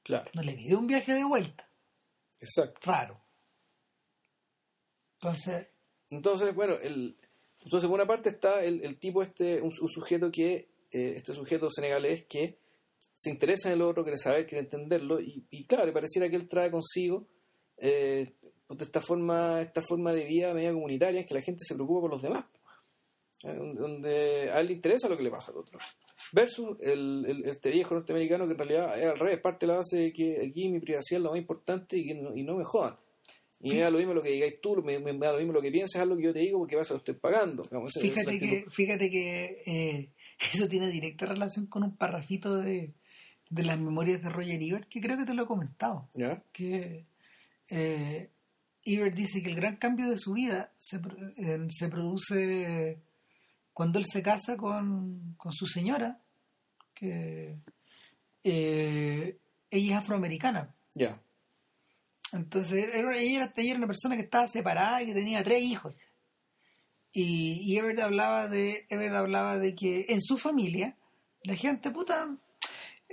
[0.02, 0.28] Claro.
[0.34, 1.68] No le pidió un viaje de vuelta.
[2.40, 2.80] Exacto.
[2.90, 3.20] Raro.
[5.20, 5.68] Entonces.
[6.08, 7.16] Entonces, bueno, el,
[7.62, 12.24] entonces por una parte está el, tipo este, un, sujeto que, eh, este sujeto senegalés
[12.24, 12.58] que
[13.14, 16.70] se interesa en el otro, quiere saber, quiere entenderlo, y, claro, pareciera que él trae
[16.70, 17.26] consigo
[17.76, 18.32] eh,
[18.78, 22.10] esta forma, esta forma de vida media comunitaria en que la gente se preocupa por
[22.10, 22.46] los demás,
[23.42, 23.54] ¿eh?
[23.54, 25.78] donde a él le interesa lo que le pasa al otro.
[26.32, 29.98] Versus el, este viejo norteamericano que en realidad es al revés, parte de la base
[29.98, 32.64] de que aquí mi privacidad es lo más importante y, que no, y no me
[32.64, 32.96] jodan.
[33.62, 35.70] Y me da lo mismo lo que digáis tú, me, da lo mismo lo que
[35.70, 37.64] pienses, haz lo que yo te digo porque vas a lo estoy pagando.
[38.00, 40.10] fíjate, que, fíjate que eh,
[40.54, 42.94] eso tiene directa relación con un parrafito de,
[43.50, 46.08] de las memorias de Roger Ebert que creo que te lo he comentado.
[46.52, 47.04] Que
[47.68, 48.30] eh,
[48.84, 50.98] Ebert dice que el gran cambio de su vida se,
[51.68, 52.98] se produce
[53.74, 56.20] cuando él se casa con, con su señora,
[56.94, 57.56] que
[58.44, 59.36] eh,
[59.70, 60.74] ella es afroamericana.
[60.94, 61.20] Ya.
[62.32, 65.96] Entonces, ella era, ella era, una persona que estaba separada y que tenía tres hijos.
[67.12, 70.96] Y, y Ebert hablaba de hablaba de que en su familia
[71.42, 72.28] la gente puta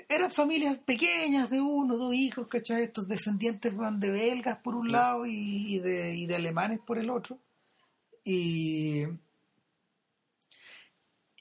[0.10, 2.84] eran familias pequeñas de uno, dos hijos, ¿cachai?
[2.84, 7.10] Estos descendientes van de belgas por un lado y, de, y de alemanes por el
[7.10, 7.40] otro.
[8.24, 9.04] Y,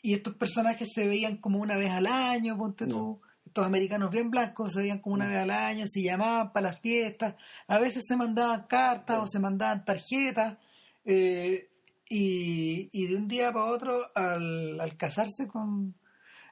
[0.02, 3.20] y estos personajes se veían como una vez al año, ponte tú.
[3.56, 6.80] Estos americanos bien blancos se veían como una vez al año, se llamaban para las
[6.82, 7.36] fiestas,
[7.66, 10.58] a veces se mandaban cartas o se mandaban tarjetas.
[11.06, 11.70] Eh,
[12.06, 15.94] y, y, de un día para otro, al, al casarse con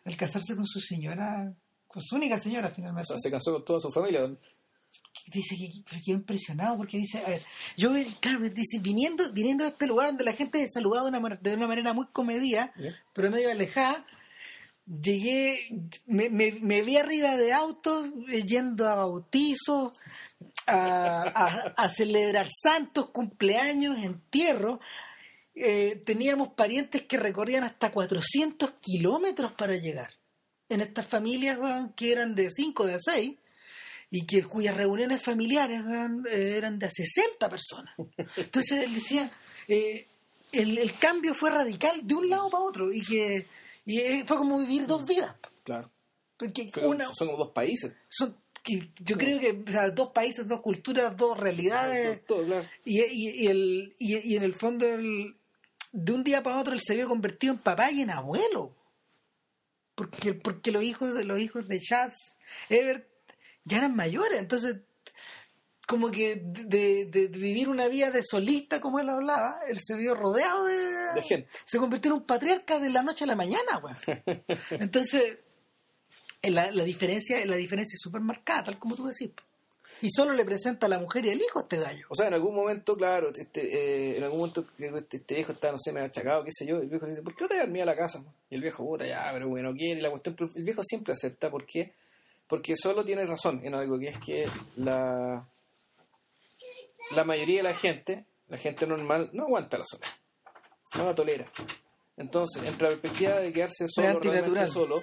[0.07, 1.53] al casarse con su señora
[1.89, 3.13] con su única señora finalmente.
[3.13, 4.35] O sea, se casó con toda su familia.
[5.31, 7.43] Dice que quedó impresionado porque dice, a ver,
[7.77, 11.37] yo, claro, dice, viniendo, viniendo a este lugar donde la gente es saludada de una,
[11.37, 12.73] de una manera muy comedida,
[13.13, 14.07] pero medio alejada,
[14.87, 19.93] llegué, me, me, vi arriba de autos, eh, yendo a bautizos,
[20.67, 24.81] a, a, celebrar santos, cumpleaños, entierros.
[25.55, 30.11] Eh, teníamos parientes que recorrían hasta 400 kilómetros para llegar
[30.69, 31.59] en estas familias
[31.97, 33.33] que eran de 5, de 6,
[34.11, 35.83] y que cuyas reuniones familiares
[36.31, 37.95] eh, eran de 60 personas.
[38.37, 39.31] Entonces él decía,
[39.69, 40.07] eh,
[40.53, 43.47] el, cambio fue radical de un lado para otro y que
[43.85, 45.35] y fue como vivir dos vidas.
[45.63, 45.91] Claro.
[47.15, 47.93] son como dos países.
[48.09, 48.37] Son,
[49.01, 49.53] yo creo que
[49.93, 52.23] dos países, dos culturas, dos realidades.
[52.85, 57.09] y, y, el, y, en el fondo, de un día para otro, él se vio
[57.09, 58.75] convertido en papá y en abuelo
[59.95, 62.13] porque, porque los hijos de los hijos de Chaz
[62.69, 63.09] Ebert
[63.65, 64.79] ya eran mayores, entonces
[65.87, 70.15] como que de, de, vivir una vida de solista como él hablaba, él se vio
[70.15, 71.49] rodeado de, gente.
[71.65, 73.95] Se convirtió en un patriarca de la noche a la mañana, güey.
[74.71, 75.39] Entonces,
[76.43, 79.31] la, la diferencia, la diferencia es súper marcada, tal como tú decís
[80.01, 82.07] y solo le presenta a la mujer y al hijo a este gallo.
[82.09, 85.73] O sea, en algún momento, claro, este, eh, en algún momento este, este, viejo está,
[85.73, 87.59] no sé, me ha achacado, qué sé yo, el viejo dice, ¿por qué no te
[87.59, 88.23] dormir a la casa?
[88.51, 91.51] Y el viejo, puta, ya, pero bueno, quiere, y la cuestión, el viejo siempre acepta,
[91.51, 91.93] ¿por qué?
[92.47, 95.47] Porque solo tiene razón en algo, que es que la,
[97.13, 100.13] la mayoría de la gente, la gente normal, no aguanta la soledad,
[100.97, 101.51] no la tolera.
[102.17, 105.03] Entonces, entre la perspectiva de quedarse solo, realmente solo,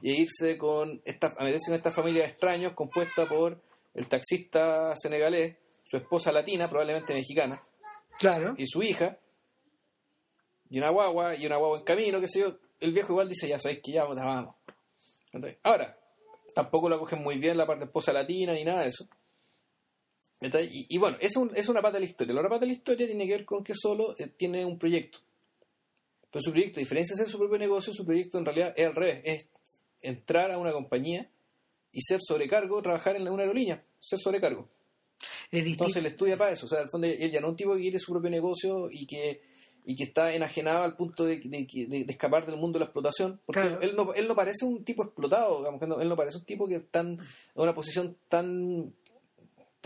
[0.00, 3.60] y irse con esta, a meterse en esta familia de extraños compuesta por
[3.94, 7.62] el taxista senegalés, su esposa latina, probablemente mexicana,
[8.18, 8.54] claro.
[8.56, 9.18] y su hija,
[10.70, 13.48] y una guagua, y una guagua en camino, qué sé yo, el viejo igual dice,
[13.48, 14.54] ya sabéis que ya vamos.
[15.62, 15.98] ahora,
[16.54, 19.08] tampoco lo cogen muy bien la parte de esposa latina ni nada de eso.
[20.40, 22.32] Y, y, bueno, es, un, es una pata de la historia.
[22.32, 24.78] La otra pata de la historia tiene que ver con que solo eh, tiene un
[24.78, 25.18] proyecto.
[26.30, 28.86] Pero su proyecto, a diferencia de ser su propio negocio, su proyecto en realidad es
[28.86, 29.22] al revés.
[29.24, 29.46] Es
[30.00, 31.28] entrar a una compañía
[31.92, 34.68] y ser sobrecargo, trabajar en una aerolínea, ser sobrecargo.
[35.50, 36.66] Entonces él estudia para eso.
[36.66, 38.88] O sea, al fondo él ya no es un tipo que quiere su propio negocio
[38.90, 39.40] y que,
[39.84, 43.40] y que está enajenado al punto de, de, escapar del mundo de la explotación.
[43.44, 46.68] Porque él, no, él no parece un tipo explotado, digamos, él no parece un tipo
[46.68, 47.18] que está en
[47.54, 48.94] una posición tan,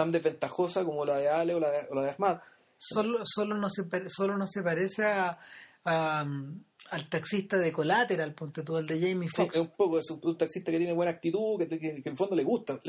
[0.03, 2.41] tan desventajosa como la de Ale o la de, o la de Asmad.
[2.77, 5.39] Solo, solo, no se, solo no se parece a,
[5.85, 9.55] al taxista de Collateral, ponte todo el de Jamie Foxx.
[9.55, 12.35] es un poco es un, taxista que tiene buena actitud, que, que, en el fondo
[12.35, 12.81] le gusta.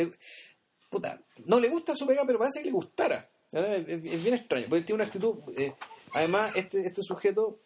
[0.89, 3.29] puta, no le gusta su pega, pero parece que le gustara.
[3.51, 5.35] Es, bien extraño, porque tiene una actitud.
[5.55, 5.75] Eh,
[6.13, 7.59] además, este, este sujeto,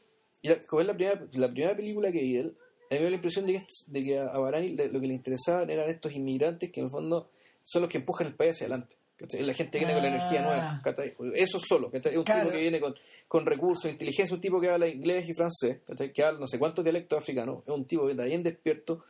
[0.68, 2.58] como es la primera, la primera película que vi él,
[2.92, 5.14] a mí me da la impresión de que, de que a Barani lo que le
[5.14, 7.30] interesaban eran estos inmigrantes que en el fondo
[7.64, 8.98] son los que empujan el país hacia adelante.
[9.20, 10.82] La gente que viene con la energía nueva.
[10.84, 10.94] Ah.
[11.34, 11.90] Eso solo.
[11.92, 12.96] Es un tipo que viene con,
[13.28, 15.82] con, recursos, inteligencia, un tipo que habla inglés y francés,
[16.14, 17.64] que habla no sé cuántos dialectos africanos.
[17.66, 19.04] Es un tipo que está bien despierto,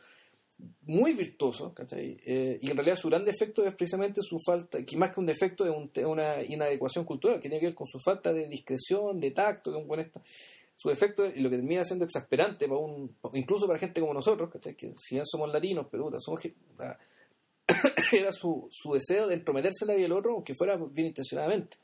[0.86, 1.74] muy virtuoso.
[1.92, 5.26] Eh, y en realidad su gran defecto es precisamente su falta, que más que un
[5.26, 9.30] defecto es una inadecuación cultural, que tiene que ver con su falta de discreción, de
[9.32, 9.86] tacto, que un
[10.78, 14.48] su defecto y lo que termina siendo exasperante para un incluso para gente como nosotros
[14.48, 16.40] que si bien somos latinos pero somos
[18.12, 21.76] era su, su deseo de entrometerse en la vida del otro, aunque fuera bien intencionadamente.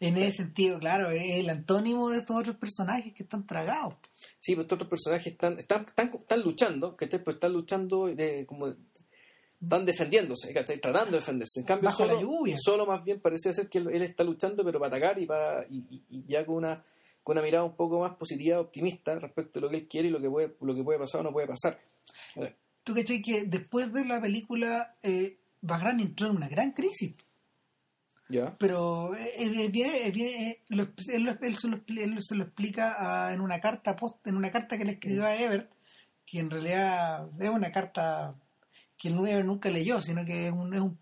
[0.00, 3.94] En ese sentido, claro, es el antónimo de estos otros personajes que están tragados.
[4.38, 8.68] Sí, pues estos otros personajes están, están, están, luchando, que pues están luchando de, como
[9.60, 11.60] están defendiéndose, están tratando de defenderse.
[11.60, 12.20] En cambio, solo,
[12.56, 16.02] solo más bien parece ser que él, está luchando, pero para atacar y para y,
[16.26, 16.84] ya con una
[17.22, 20.10] con una mirada un poco más positiva, optimista respecto a lo que él quiere y
[20.10, 21.78] lo que puede, lo que puede pasar o no puede pasar.
[22.88, 27.14] Tú que después de la película, eh, Bagrán entró en una gran crisis.
[28.30, 28.56] Ya.
[28.56, 29.74] Pero él,
[31.54, 35.70] se lo explica en una carta post, en una carta que le escribió a Ebert,
[36.24, 38.34] que en realidad es una carta
[38.96, 40.98] que Ebert nunca leyó, sino que es, un, es, un,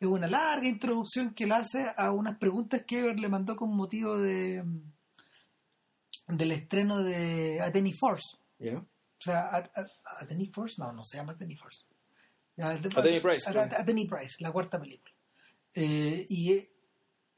[0.00, 3.74] es una larga introducción que le hace a unas preguntas que Ebert le mandó con
[3.74, 4.62] motivo de
[6.28, 8.36] del estreno de Ateni Force.
[9.22, 11.84] O sea, a, a, Force, no, no se llama Ateni Force.
[12.58, 13.48] A Danny Price.
[13.48, 15.14] A, Price, la cuarta película.
[15.74, 16.64] Eh, y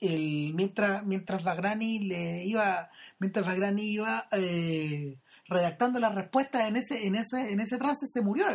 [0.01, 7.07] el, mientras, mientras Bagrani le iba, mientras Bagrani iba eh, redactando las respuestas en ese,
[7.07, 8.47] en ese, en ese trance, se murió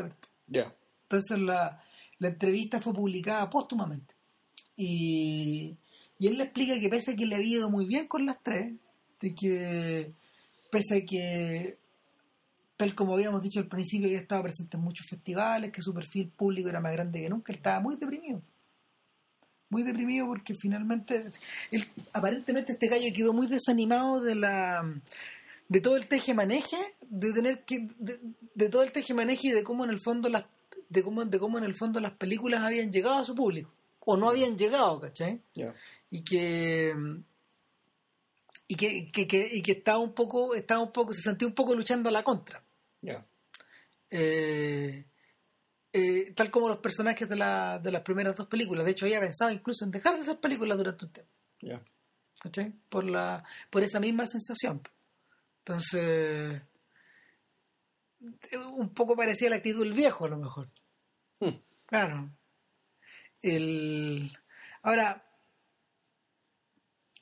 [0.47, 0.75] Ya.
[1.03, 1.83] Entonces la,
[2.17, 4.15] la entrevista fue publicada póstumamente.
[4.75, 5.77] Y,
[6.17, 8.41] y él le explica que pese a que le había ido muy bien con las
[8.41, 8.73] tres,
[9.19, 10.13] de que
[10.71, 11.77] pese a que
[12.79, 16.29] tal como habíamos dicho al principio, había estado presente en muchos festivales, que su perfil
[16.29, 18.41] público era más grande que nunca, él estaba muy deprimido.
[19.67, 21.25] Muy deprimido porque finalmente,
[21.71, 24.81] él, aparentemente este gallo quedó muy desanimado de la
[25.67, 29.89] de todo el teje-maneje, de tener que, de, todo el teje-maneje y de cómo en
[29.89, 30.45] el fondo las
[30.87, 33.73] de cómo, de cómo en el fondo las películas habían llegado a su público
[34.05, 35.41] o no habían llegado, ¿cachai?
[36.09, 36.95] Y que
[38.69, 41.53] y que, que, que, y que estaba un poco estaba un poco se sentía un
[41.53, 42.63] poco luchando a la contra
[44.09, 45.05] eh,
[45.91, 48.85] eh, tal como los personajes de, la, de las primeras dos películas.
[48.85, 51.31] De hecho, había pensado incluso en dejar de hacer películas durante un tiempo.
[52.89, 54.81] Por, la, por esa misma sensación.
[55.59, 56.61] Entonces,
[58.53, 60.69] un poco parecía la actitud del viejo, a lo mejor.
[61.39, 61.59] Hmm.
[61.85, 62.31] Claro.
[63.41, 64.31] El...
[64.81, 65.25] Ahora,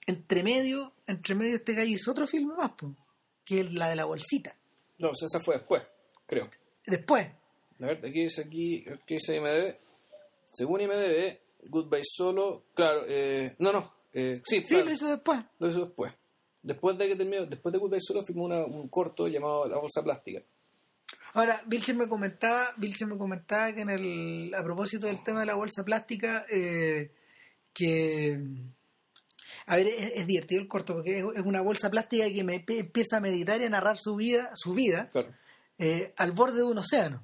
[0.05, 2.71] entre medio, entre medio este gallo hizo otro filme más,
[3.43, 4.55] que es la de la bolsita.
[4.99, 5.83] No, esa fue después,
[6.25, 6.49] creo.
[6.85, 7.27] Después.
[7.79, 9.77] A ver, aquí dice aquí, aquí dice IMDB.
[10.51, 11.37] Según IMDB,
[11.69, 15.39] Goodbye Solo, claro, eh, no, no, eh, sí, sí lo hizo después.
[15.59, 16.13] Lo hizo después.
[16.63, 20.41] Después de que terminó, después de Goodbye Solo filmó un corto llamado La Bolsa Plástica.
[21.33, 25.55] Ahora, Vilche me comentaba, me comentaba que en el, a propósito del tema de la
[25.55, 27.11] bolsa plástica, eh,
[27.73, 28.39] que
[29.65, 33.19] a ver, es, divertido el corto porque es, una bolsa plástica que me empieza a
[33.19, 35.09] meditar y a narrar su vida, su vida
[35.77, 37.23] eh, al borde de un océano.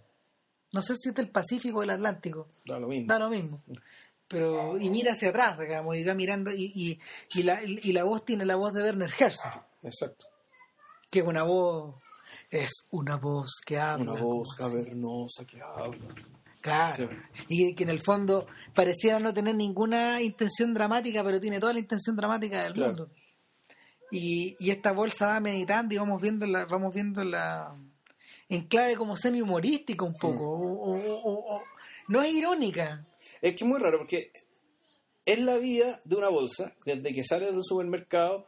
[0.71, 2.47] No sé si es el Pacífico o el Atlántico.
[2.65, 3.07] Da lo mismo.
[3.07, 3.61] Da lo mismo.
[4.27, 6.99] Pero, y mira hacia atrás, digamos, y va mirando, y,
[7.35, 9.63] y, la, y la voz tiene la voz de Werner Herzog.
[9.83, 10.25] Exacto.
[11.11, 11.95] Que es una voz,
[12.49, 14.13] es una voz que habla.
[14.13, 16.15] Una voz cavernosa que habla.
[16.63, 17.09] Claro.
[17.49, 21.79] Y que en el fondo pareciera no tener ninguna intención dramática, pero tiene toda la
[21.79, 23.09] intención dramática del mundo.
[24.09, 27.75] Y, y, esta bolsa va meditando y vamos viendo la, vamos viendo la
[28.47, 30.57] en clave como semi humorística un poco.
[30.57, 30.99] Mm.
[31.25, 31.61] O,
[32.07, 33.05] no es irónica.
[33.41, 34.31] Es que es muy raro porque
[35.25, 38.47] es la vida de una bolsa, desde que sale del supermercado,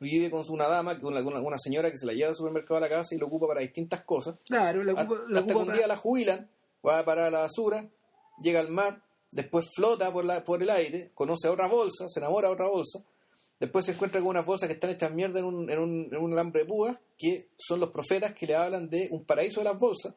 [0.00, 2.90] vive con una dama, una, una, señora que se la lleva al supermercado a la
[2.90, 4.36] casa y lo ocupa para distintas cosas.
[4.44, 6.50] Claro, la ocupa, hasta, que un día la jubilan
[6.86, 7.88] va a parar a la basura,
[8.42, 12.20] llega al mar, después flota por, la, por el aire, conoce a otra bolsa, se
[12.20, 13.04] enamora de otra bolsa,
[13.58, 16.18] después se encuentra con unas bolsas que están hechas mierda en un, en un, en
[16.18, 19.64] un alambre de púas, que son los profetas que le hablan de un paraíso de
[19.64, 20.14] las bolsas.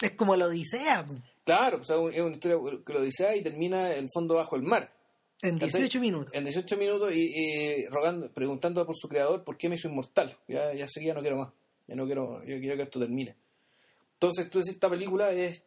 [0.00, 1.06] Es como la Odisea.
[1.44, 4.92] Claro, es una historia que lo Odisea y termina el fondo bajo el mar.
[5.42, 5.82] En ¿cachai?
[5.82, 6.34] 18 minutos.
[6.34, 10.36] En 18 minutos y, y rogando, preguntando por su creador por qué me hizo inmortal.
[10.48, 11.52] Ya, ya sé que ya no quiero más.
[11.86, 13.36] Ya no quiero, yo quiero que esto termine.
[14.14, 15.62] Entonces, tú decís, esta película es.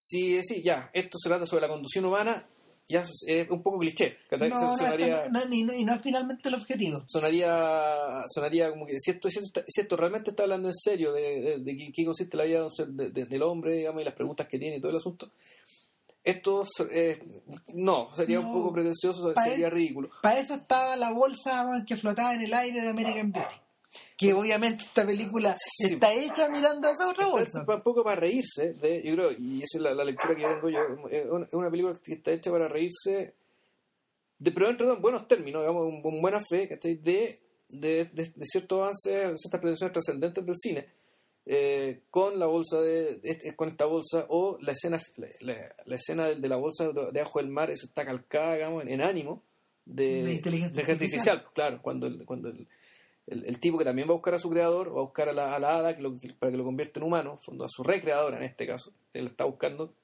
[0.00, 2.46] Sí, sí, ya, esto se trata sobre la conducción humana,
[2.88, 4.16] ya es, es un poco cliché.
[4.30, 7.02] No, sonaría, y, no, y no es finalmente el objetivo.
[7.06, 11.12] sonaría, sonaría como que si esto, si esto, si esto realmente está hablando en serio
[11.12, 14.46] de, de, de qué- qué consiste la vida de del hombre, digamos, y las preguntas
[14.46, 15.32] que tiene y todo el asunto,
[16.22, 17.18] esto eh,
[17.74, 20.10] no, sería un poco pretencioso, sería ridículo.
[20.22, 23.54] Para eso estaba la bolsa que flotaba en el aire de American Beauty.
[24.16, 25.94] Que obviamente esta película Sí.
[25.94, 27.64] está hecha mirando a esa otra Está bolsa.
[27.76, 30.48] un poco para reírse, de, yo creo, y esa es la, la lectura que yo
[30.54, 30.80] tengo yo,
[31.10, 33.34] es una, película que está hecha para reírse,
[34.38, 36.66] de, pero dentro de buenos términos, digamos, con, buena fe.
[36.82, 37.38] De,
[37.70, 40.86] de, de, ciertos avances, de ciertas pretensiones trascendentes del cine,
[41.46, 45.94] eh, con la bolsa de, de- con esta bolsa, o la escena la, la- la
[45.96, 49.42] escena de, de la bolsa de, abajo del mar, está calcada, digamos, en, en ánimo
[49.86, 52.68] de, inteligencia artificial, claro, cuando el, cuando el,
[53.30, 55.32] el, el tipo que también va a buscar a su creador, va a buscar a
[55.32, 57.68] la, a la hada que lo- que- para que lo convierta en humano, fondo a
[57.68, 59.94] su recreadora en este caso, él está buscando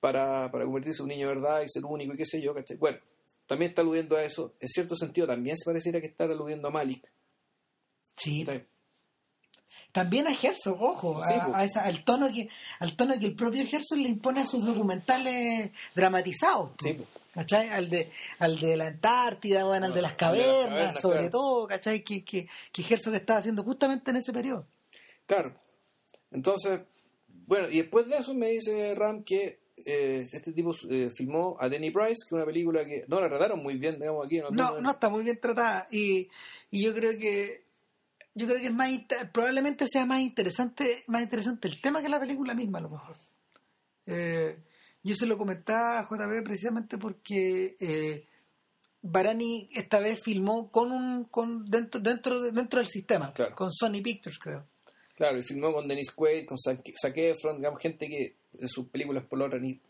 [0.00, 2.54] para, para convertirse en un niño de verdad y ser único y qué sé yo,
[2.54, 2.76] ¿cachai?
[2.76, 2.98] Bueno,
[3.46, 6.70] también está aludiendo a eso, en cierto sentido también se pareciera que está aludiendo a
[6.70, 7.10] Malik.
[8.16, 8.44] Sí.
[8.44, 8.66] ¿cachai?
[9.90, 12.48] También a Herzog, ojo, Sí, a- esa- al, tono que,
[12.78, 16.72] al tono que el propio Herzog le impone a sus documentales dramatizados.
[16.82, 17.04] Sí, po.
[17.38, 17.68] ¿Cachai?
[17.68, 18.10] Al de,
[18.40, 21.30] al de la Antártida, bueno, al de las cavernas, sobre claro.
[21.30, 22.02] todo, ¿cachai?
[22.02, 24.66] Que, que, que Herzog estaba haciendo justamente en ese periodo.
[25.24, 25.54] Claro.
[26.32, 26.80] Entonces,
[27.46, 31.68] bueno, y después de eso me dice Ram que eh, este tipo eh, filmó a
[31.68, 34.42] Danny Price, que es una película que no la trataron muy bien, digamos, aquí en
[34.42, 36.28] No, algunos- no está muy bien tratada y,
[36.72, 37.62] y yo creo que
[38.34, 38.90] yo creo que es más
[39.32, 43.16] probablemente sea más interesante más interesante el tema que la película misma a lo mejor.
[44.06, 44.58] Eh,
[45.08, 48.26] yo se lo comentaba a JB precisamente porque eh,
[49.02, 53.54] Barani esta vez filmó con un con dentro dentro de- dentro del sistema Claro.
[53.54, 54.66] con Sony Pictures creo.
[55.16, 58.86] Claro, y filmó con Dennis Quaid, con Zac Zac Efron, digamos, gente que en sus
[58.88, 59.80] películas por hora ni,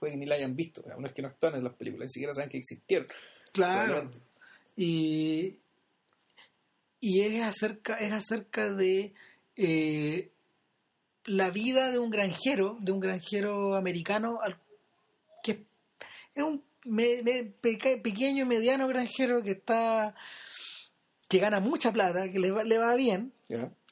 [0.00, 2.34] puede, ni la hayan visto, no es que no actúan en las películas, ni siquiera
[2.34, 3.06] saben que existieron.
[3.52, 4.10] Claro.
[4.76, 5.58] Y,
[7.00, 9.14] y es acerca, es acerca de
[9.56, 10.30] eh,
[11.26, 14.58] la vida de un granjero, de un granjero americano, al-
[15.42, 15.64] que
[16.34, 20.14] es un me- me- peca- pequeño y mediano granjero que está
[21.28, 23.32] que gana mucha plata, que le va, le va bien,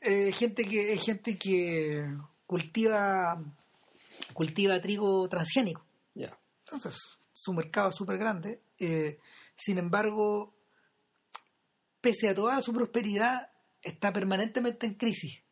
[0.00, 2.06] eh, gente que es gente que
[2.46, 3.42] cultiva
[4.32, 5.84] cultiva trigo transgénico.
[6.64, 6.96] Entonces,
[7.32, 8.60] su mercado es súper grande.
[8.78, 9.18] Eh,
[9.56, 10.54] sin embargo,
[12.00, 13.50] pese a toda su prosperidad,
[13.82, 15.42] está permanentemente en crisis.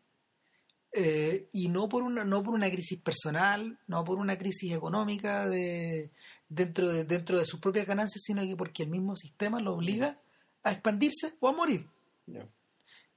[0.95, 5.49] Eh, y no por una no por una crisis personal, no por una crisis económica
[5.49, 6.11] de,
[6.51, 10.19] dentro, de, dentro de sus propias ganancias, sino que porque el mismo sistema lo obliga
[10.63, 11.87] a expandirse o a morir.
[12.27, 12.47] ya.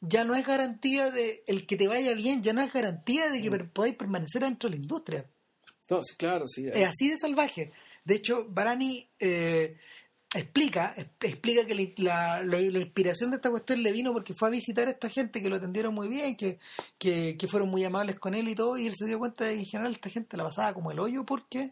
[0.02, 3.42] Ya no es garantía de el que te vaya bien, ya no es garantía de
[3.42, 5.26] que per- podáis permanecer dentro de la industria.
[5.82, 6.68] Entonces, claro, sí.
[6.68, 7.72] Es así de salvaje.
[8.06, 9.78] De hecho, Barani eh,
[10.40, 14.52] explica, explica que la, la- la inspiración de esta cuestión le vino porque fue a
[14.52, 16.60] visitar a esta gente que lo atendieron muy bien, que,
[16.98, 19.54] que, que fueron muy amables con él y todo, y él se dio cuenta de
[19.54, 21.72] que en general esta gente la pasaba como el hoyo porque,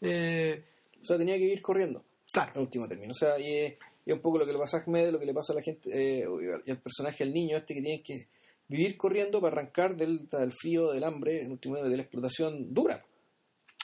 [0.00, 0.64] eh,
[1.00, 3.12] O sea, tenía que ir corriendo, claro, en último término.
[3.12, 3.74] O sea, y es,
[4.06, 5.90] un poco lo que le pasa a Ahmed, lo que le pasa a la gente,
[5.92, 6.24] eh,
[6.66, 8.28] y al personaje, al niño este que tiene que
[8.68, 12.72] vivir corriendo para arrancar del, del frío, del hambre, en último término, de la explotación
[12.72, 13.04] dura.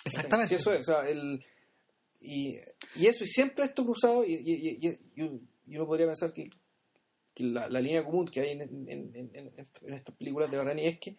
[0.05, 0.49] exactamente.
[0.49, 1.45] Sí, eso es, o sea, el,
[2.21, 2.57] y,
[2.97, 5.41] y eso, y siempre esto cruzado, y, y, y- uno-
[5.87, 6.51] podría pensar que,
[7.35, 9.53] que la, la línea común que hay en, en, en-
[9.95, 11.17] estas películas de Barani es que,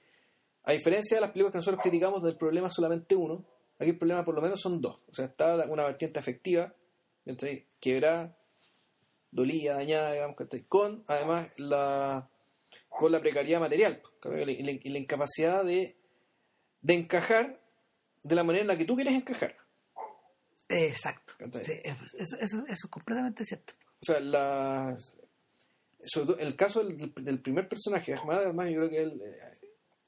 [0.63, 3.45] a diferencia de las películas que nosotros criticamos del problema solamente uno,
[3.79, 5.01] aquí el problema por lo menos son dos.
[5.07, 6.73] O sea, está una vertiente afectiva,
[7.25, 7.65] ¿cachai?
[7.79, 8.37] quebrada,
[9.31, 10.35] dolida, dañada, digamos,
[10.67, 12.29] con además la
[12.89, 14.01] con la precariedad material
[14.83, 15.95] y la incapacidad de,
[16.81, 17.61] de encajar
[18.23, 19.55] de la manera en la que tú quieres encajar.
[20.69, 21.33] Exacto.
[21.63, 23.73] Sí, eso, eso, eso es completamente cierto.
[24.01, 24.95] O sea, la,
[26.05, 29.37] sobre el caso del, del primer personaje, Ahmad, además, yo creo que él, eh,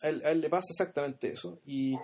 [0.02, 1.60] a, él, a él le pasa exactamente eso.
[1.66, 1.96] Y,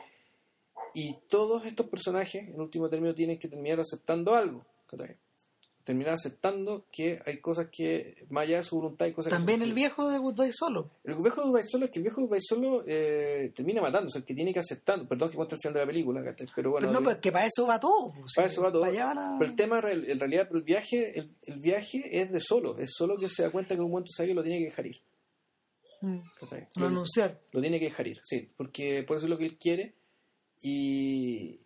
[0.93, 4.66] y todos estos personajes, en último término, tienen que terminar aceptando algo.
[4.88, 5.18] ¿cachai?
[5.88, 9.67] Terminar aceptando que hay cosas que, más allá de su voluntad, hay cosas También que
[9.67, 10.91] el viejo de Goodbye Solo.
[11.05, 14.17] El viejo de Dubai Solo es que el viejo de Dubai Solo eh, termina matándose,
[14.17, 15.07] el que tiene que aceptar.
[15.07, 16.88] Perdón que muestre el final de la película, pero bueno.
[16.89, 18.11] Pero no, pues que para eso va todo.
[18.19, 18.81] pues, Para sí, eso va todo.
[18.81, 22.41] para a- Pero el tema, en realidad, pero el viaje, el, el viaje es de
[22.41, 22.77] solo.
[22.77, 24.88] Es solo que se da cuenta que en un momento que lo tiene que dejar
[24.88, 24.97] ir.
[26.01, 26.19] Mm,
[27.53, 28.49] lo tiene que dejar ir, sí.
[28.57, 29.93] Porque por eso es lo que él quiere.
[30.61, 31.59] Y,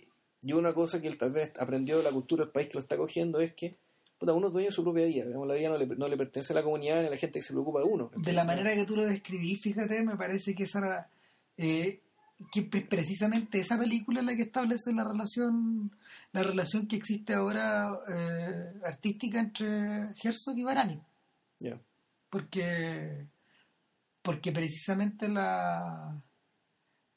[0.43, 2.79] Y una cosa que él tal vez aprendió de la cultura del país que lo
[2.81, 3.77] está cogiendo es que
[4.21, 5.25] puta, uno es dueño de su propia vida.
[5.25, 7.39] Digamos, la vida no le, no le pertenece a la comunidad ni a la gente
[7.39, 8.09] que se preocupa de uno.
[8.15, 11.09] De la manera que tú lo describís, fíjate, me parece que esa era,
[11.57, 11.99] eh,
[12.51, 15.91] que precisamente esa película es la que establece la relación
[16.31, 19.67] la relación que existe ahora eh, artística entre
[20.23, 20.99] Herzog y Barani.
[21.59, 21.79] Ya.
[22.29, 23.27] porque
[24.23, 26.15] porque precisamente la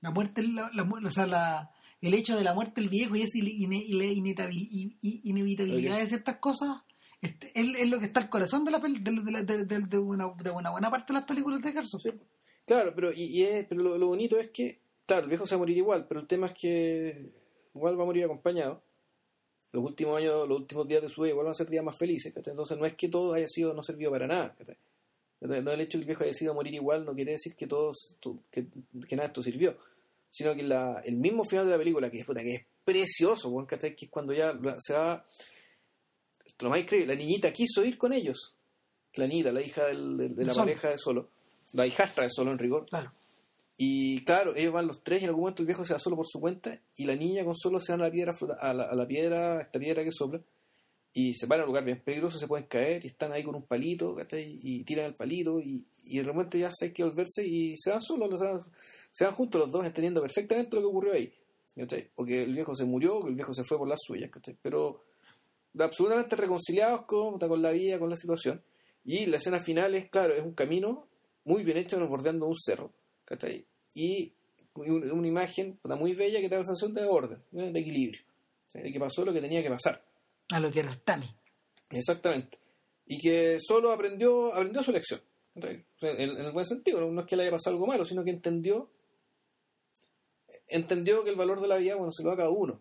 [0.00, 1.70] la muerte la, la o sea la
[2.02, 5.20] el hecho de la muerte del viejo y esa ine- ine- ine- inevitabil- i- i-
[5.24, 6.00] inevitabilidad Ok.
[6.02, 6.82] de ciertas cosas
[7.26, 10.32] este, es, es lo que está al corazón de la de, de, de- de- una,
[10.42, 12.10] de una buena parte de las películas de Herzog Sí.
[12.66, 15.54] Claro, pero, y, y es- pero lo, lo bonito es que, claro, el viejo se
[15.54, 17.30] va a morir igual, pero el tema es que
[17.74, 18.82] igual va a morir acompañado.
[19.72, 21.96] Los últimos años, los últimos días de su vida igual van a ser días más
[21.98, 22.32] felices.
[22.32, 22.52] ¿cachai?
[22.52, 24.54] Entonces no es que todo haya sido no servido para nada.
[24.56, 24.76] ¿cachai?
[25.40, 27.66] No el hecho de que el viejo haya decidido morir igual no quiere decir que
[27.66, 28.16] todos
[28.52, 28.66] que,
[29.08, 29.76] que nada esto sirvió.
[30.30, 33.52] Sino que la, el mismo final de la película, que es, puta, que es precioso,
[33.66, 33.94] ¿cachai?
[33.96, 35.24] que es cuando ya se va...
[36.60, 38.54] Lo más increíble, la niñita quiso ir con ellos.
[39.14, 40.66] La niñita, la hija del- de De la Solo.
[40.66, 41.28] pareja de Solo.
[41.72, 42.86] La hijastra de Solo en rigor.
[42.86, 43.12] claro
[43.76, 46.14] Y claro, ellos van los tres y en algún momento el viejo se va solo
[46.16, 48.72] por su cuenta y la niña con solo se van a la piedra, flota- a
[48.72, 50.40] la, a la piedra, a esta piedra que sopla
[51.12, 53.54] y se van a un lugar bien peligroso, se pueden caer y están ahí con
[53.56, 57.44] un palito y tiran el palito y, y de repente ya se hay que volverse
[57.46, 58.40] y se van solos,
[59.10, 61.32] se van juntos los dos entendiendo perfectamente lo que ocurrió ahí.
[61.76, 62.10] ¿cachai?
[62.14, 64.56] O que el viejo se murió, que el viejo se fue por las suyas, ¿cachai?
[64.62, 65.02] pero
[65.78, 68.62] absolutamente reconciliados con, con la vida, con la situación.
[69.04, 71.08] Y la escena final es, claro, es un camino
[71.44, 72.92] muy bien hecho, nos bordeando un cerro,
[73.24, 73.66] ¿cachai?
[73.94, 74.32] Y
[74.74, 77.70] un- una imagen muy bella que te da la sensación de orden, ¿eh?
[77.70, 78.22] de equilibrio,
[78.66, 78.80] ¿sí?
[78.80, 80.02] de que pasó lo que tenía que pasar.
[80.52, 81.28] a lo que era Stami
[81.90, 82.58] Exactamente.
[83.06, 85.20] Y que solo aprendió, aprendió su lección.
[85.54, 88.30] En, en el buen sentido, no- es que le haya pasado algo malo, sino que
[88.30, 88.90] entendió
[90.68, 92.80] entendió que el valor de la vida, bueno, se lo da a cada uno.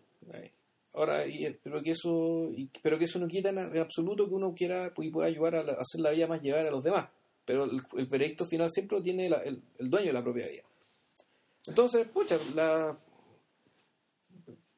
[0.94, 4.54] Ahora, y, pero que eso y- pero que eso no quita en, absoluto que uno
[4.54, 7.08] quiera y pueda ayudar a, la- a hacer la vida más llegar a los demás.
[7.44, 10.48] Pero el, el veredicto final siempre lo tiene la- el, el dueño de la propia
[10.48, 10.62] vida.
[11.66, 12.96] Entonces, pucha, la,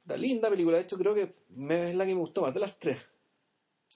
[0.06, 2.60] la linda película, de hecho creo que me- es la que me gustó más de
[2.60, 2.98] las tres.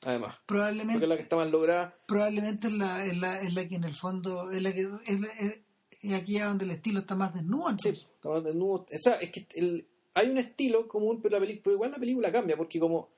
[0.02, 1.94] Además, porque probablemente es la que está más lograda.
[2.06, 5.20] probablemente es la, es la, es la que en el fondo es la que es,
[5.20, 5.60] la- es-
[6.02, 8.06] es aquí a donde el estilo está más desnudo Sí, entonces.
[8.16, 8.72] está más desnudo.
[8.82, 11.98] O sea, es que el- hay un estilo común, pero, la peli- pero igual la
[11.98, 13.08] película cambia, porque como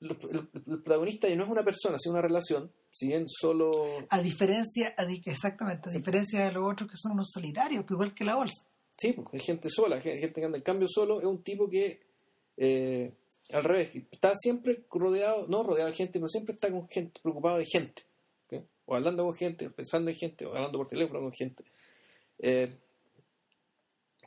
[0.00, 3.72] el, el protagonista ya no es una persona, sino una relación, si bien solo...
[4.10, 8.14] a diferencia a di- exactamente a diferencia de los otros que son unos solitarios igual
[8.14, 11.20] que la bolsa Sí, porque hay gente sola, hay gente que anda en cambio solo,
[11.20, 12.00] es un tipo que...
[12.56, 13.12] eh,
[13.52, 17.58] al revés, está siempre rodeado, no rodeado de gente, pero siempre está con gente, preocupado
[17.58, 18.02] de gente.
[18.86, 21.64] O hablando con gente, o pensando en gente, o hablando por teléfono con gente.
[22.38, 22.74] Eh,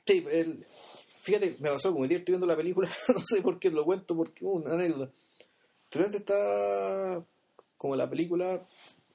[0.05, 0.65] sí, el-
[1.27, 4.45] fíjate, me pasó como estoy viendo la película, no sé por qué lo cuento, porque
[4.45, 5.11] una anécdota.
[5.91, 7.21] De repente está
[7.75, 8.65] como la película,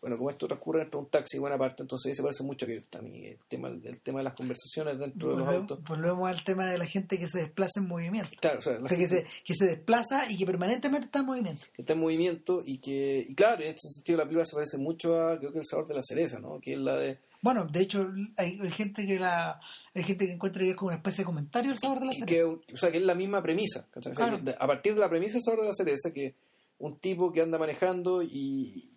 [0.03, 2.67] bueno, como esto transcurre entre un taxi y buena parte, entonces ahí se parece mucho
[2.67, 5.81] a que también el tema, el tema de las conversaciones dentro de los autos.
[5.85, 8.85] volvemos al tema de la gente que se desplaza en movimiento Claro, o sea, la
[8.85, 11.83] o sea, que gente- se, que se desplaza y que permanentemente está en movimiento que
[11.83, 15.15] está en movimiento y que, y claro, en este sentido la película se parece mucho
[15.21, 16.59] a, creo que el sabor de la cereza, ¿no?
[16.61, 19.61] Que es la de, bueno de hecho hay, hay gente que la
[19.95, 22.13] hay gente que encuentra que es como una especie de comentario el sabor de la
[22.13, 24.13] cereza que, o sea, que es la misma premisa, ¿cachai?
[24.13, 24.39] O sea, Claro.
[24.39, 26.35] que de- a partir de la premisa del sabor de la cereza, que
[26.79, 28.89] un tipo que anda manejando y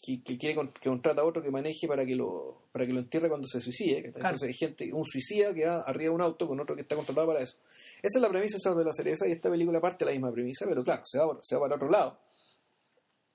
[0.00, 2.92] que, que quiere con- que contrata a otro que maneje para que lo para que
[2.92, 4.12] lo entierre cuando se suicide.
[4.14, 6.94] Entonces hay gente, un suicida que va arriba de un auto con otro que está
[6.94, 7.56] contratado para eso.
[8.02, 10.66] Esa es la premisa de la cereza y esta película parte de la misma premisa,
[10.68, 12.18] pero claro, se va, se va para otro lado,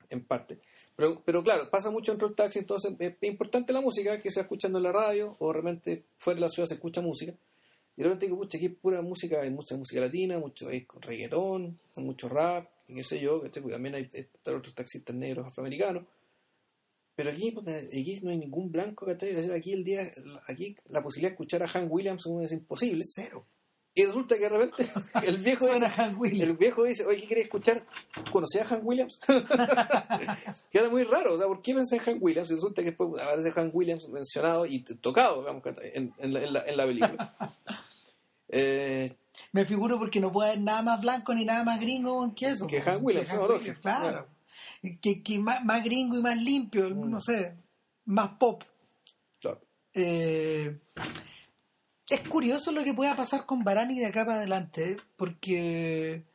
[0.10, 0.60] en parte.
[0.96, 4.32] Pero, pero claro, pasa mucho dentro del taxi, entonces es, es importante la música que
[4.32, 7.02] se va escuchando en la radio o de repente fuera de la ciudad se escucha
[7.02, 7.34] música.
[7.96, 10.88] Y de repente digo, pucha, aquí hay pura música, hay mucha música latina, mucho hay
[11.02, 14.10] reggaetón, mucho rap, y qué sé yo, también hay,
[14.46, 16.04] otros taxistas negros afroamericanos.
[17.16, 19.36] Pero aquí, aquí no hay ningún blanco, ¿cachai?
[19.52, 20.12] Aquí el día,
[20.48, 23.04] aquí la posibilidad de escuchar a Hank Williams es imposible.
[23.06, 23.46] cero
[23.94, 24.90] Y resulta que de repente
[25.24, 27.86] el viejo dice, Hank el viejo dice, oye, ¿qué querés escuchar?
[28.32, 29.20] ¿Conocías a Hank Williams?
[30.72, 32.50] Queda muy raro, o sea, ¿por qué pensé en Hank Williams?
[32.50, 35.64] Y resulta que después aparece Hank Williams mencionado y tocado, digamos,
[35.94, 37.36] en, en la, en, la, en la película.
[38.56, 39.12] Eh,
[39.52, 42.68] me figuro porque no puede haber nada más blanco ni nada más gringo que eso
[42.68, 44.28] Que Hank Williams, no, lógico, claro
[45.02, 47.10] que, que más, más gringo y más limpio Mm.
[47.10, 47.56] no sé
[48.06, 48.64] más pop
[49.40, 49.62] claro.
[49.94, 50.80] Eh,
[52.10, 54.98] es curioso lo que pueda pasar con Barani de acá para adelante, ¿eh?
[55.16, 56.26] porque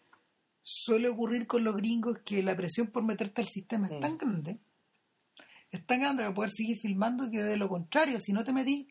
[0.62, 4.00] suele ocurrir con los gringos que la presión por meterte al sistema es Mm.
[4.00, 4.58] tan grande,
[5.70, 8.88] es tan grande para poder seguir filmando que de lo contrario, si no te metí,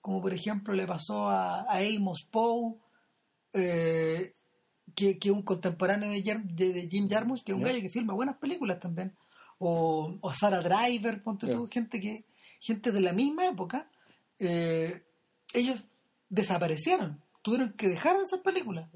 [0.00, 2.76] como por ejemplo le pasó a, a Amos Poe,
[3.52, 4.30] eh,
[4.94, 7.90] que, que un contemporáneo de, Jer- de- de Jim Jarmusch, que es un gallo que
[7.90, 9.12] filma buenas películas también.
[9.58, 12.24] O, o Sarah Driver, ponte tú, gente que
[12.60, 13.88] gente de la misma época,
[14.38, 15.02] eh,
[15.54, 15.82] ellos
[16.28, 18.88] desaparecieron, tuvieron que dejar de hacer películas.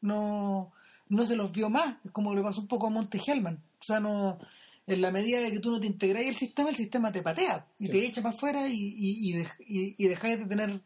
[0.00, 0.72] No,
[1.08, 3.62] no se los vio más, es como le pasó un poco a Monte Hellman.
[3.80, 4.38] O sea, no,
[4.86, 7.66] en la medida de que tú no te integras el sistema, el sistema te patea
[7.78, 7.92] y Sí.
[7.92, 10.80] te echa para afuera y, y, y, y dejáis de tener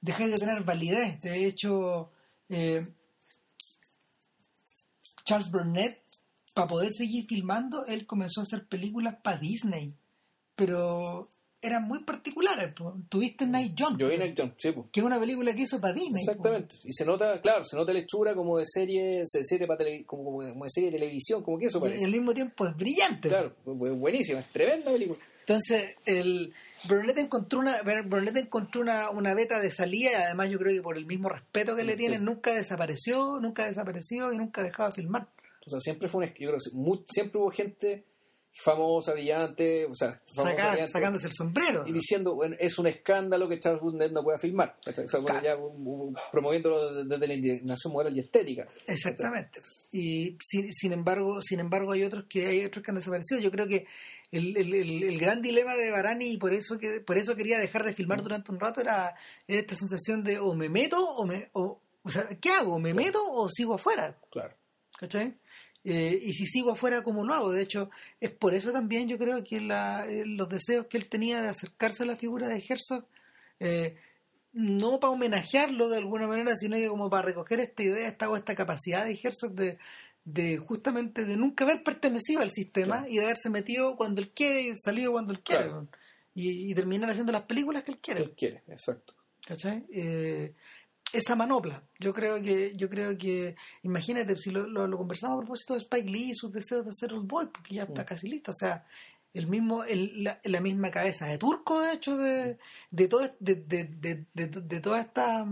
[0.00, 1.20] dejáis de tener validez.
[1.20, 2.10] De hecho,
[2.48, 2.86] eh,
[5.32, 6.02] Charles Burnett,
[6.54, 9.94] para poder seguir filmando, él comenzó a hacer películas para Disney,
[10.54, 11.28] pero
[11.60, 12.74] eran muy particulares.
[12.74, 12.94] po.
[13.08, 14.86] Tuviste Night John, Yo vi Night John, sí, pues.
[14.92, 16.24] que es una película que hizo para Disney.
[16.24, 16.30] po.
[16.32, 16.76] Exactamente.
[16.84, 20.24] Y se nota, claro, se nota la hechura como de serie, serie para tele- como,
[20.24, 22.04] como de serie de televisión, como que eso Y parece.
[22.04, 23.28] al mismo tiempo es brillante.
[23.28, 25.18] Claro, bu- buenísima, es tremenda película.
[25.40, 26.52] Entonces, el
[26.88, 30.82] Burnett encontró una Burnett encontró una, una beta de salida y además yo creo que
[30.82, 34.96] por el mismo respeto que le tienen nunca desapareció, nunca desapareció y nunca dejaba de
[34.96, 35.28] filmar.
[35.64, 38.04] O sea, siempre fue un, yo creo que siempre hubo gente
[38.54, 41.84] famosa, brillante, o sea, Saca- brillante, sacándose el sombrero.
[41.86, 44.76] y diciendo, bueno, es un escándalo que Charles Burnett no pueda filmar.
[44.84, 45.06] ¿cachai?
[45.06, 48.68] O sea, bueno, ya, um, promoviéndolo desde, desde la indignación moral y estética.
[48.86, 49.62] Exactamente.
[49.90, 53.40] Y sin, sin embargo, sin embargo hay otros que hay otros que han desaparecido.
[53.40, 53.86] Yo creo que
[54.30, 57.58] el, el- el- el gran dilema de Barani y por eso que por eso quería
[57.58, 59.14] dejar de filmar durante un rato era,
[59.48, 62.78] era esta sensación de o me meto o me o, o sea, ¿qué hago?
[62.78, 64.16] ¿Me meto o sigo afuera?
[64.30, 64.54] Claro.
[64.98, 65.34] ¿cachai?
[65.84, 67.50] Eh, y si sigo afuera, ¿cómo lo hago?
[67.52, 67.90] De hecho,
[68.20, 71.48] es por eso también yo creo que la- eh, los deseos que él tenía de
[71.48, 73.04] acercarse a la figura de Herzog,
[73.58, 73.96] eh,
[74.52, 78.36] no para homenajearlo de alguna manera, sino que como para recoger esta idea, esta, o
[78.36, 79.78] esta capacidad de Herzog de,
[80.24, 83.12] de justamente de nunca haber pertenecido al sistema Claro.
[83.12, 85.64] y de haberse metido cuando él quiere y salido cuando él quiere.
[85.64, 85.88] Claro.
[86.34, 88.22] Y, y terminar haciendo las películas que él Que quiere.
[88.22, 89.14] él quiere, exacto.
[89.46, 89.84] ¿cachai?
[89.92, 90.52] Eh,
[91.12, 95.40] esa manopla, yo creo que, yo creo que, imagínate, si lo, lo, lo conversamos a
[95.40, 98.28] propósito de Spike Lee y sus deseos de hacer Old Boy, porque ya está casi
[98.28, 98.84] listo, o sea,
[99.34, 102.58] el mismo, el, la, la misma cabeza de turco, de hecho, de,
[102.90, 105.46] de todo, de, de, de, de, de toda esta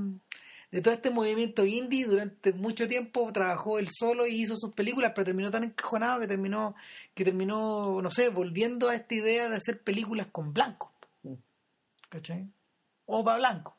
[0.71, 5.13] de todo este movimiento indie durante mucho tiempo trabajó él solo y hizo sus películas
[5.15, 6.77] pero terminó tan encajonado que terminó
[7.13, 10.93] que terminó no sé volviendo a esta idea de hacer películas con blanco
[11.23, 11.35] Mm.
[12.09, 12.49] ¿cachai?
[13.07, 13.77] o para blanco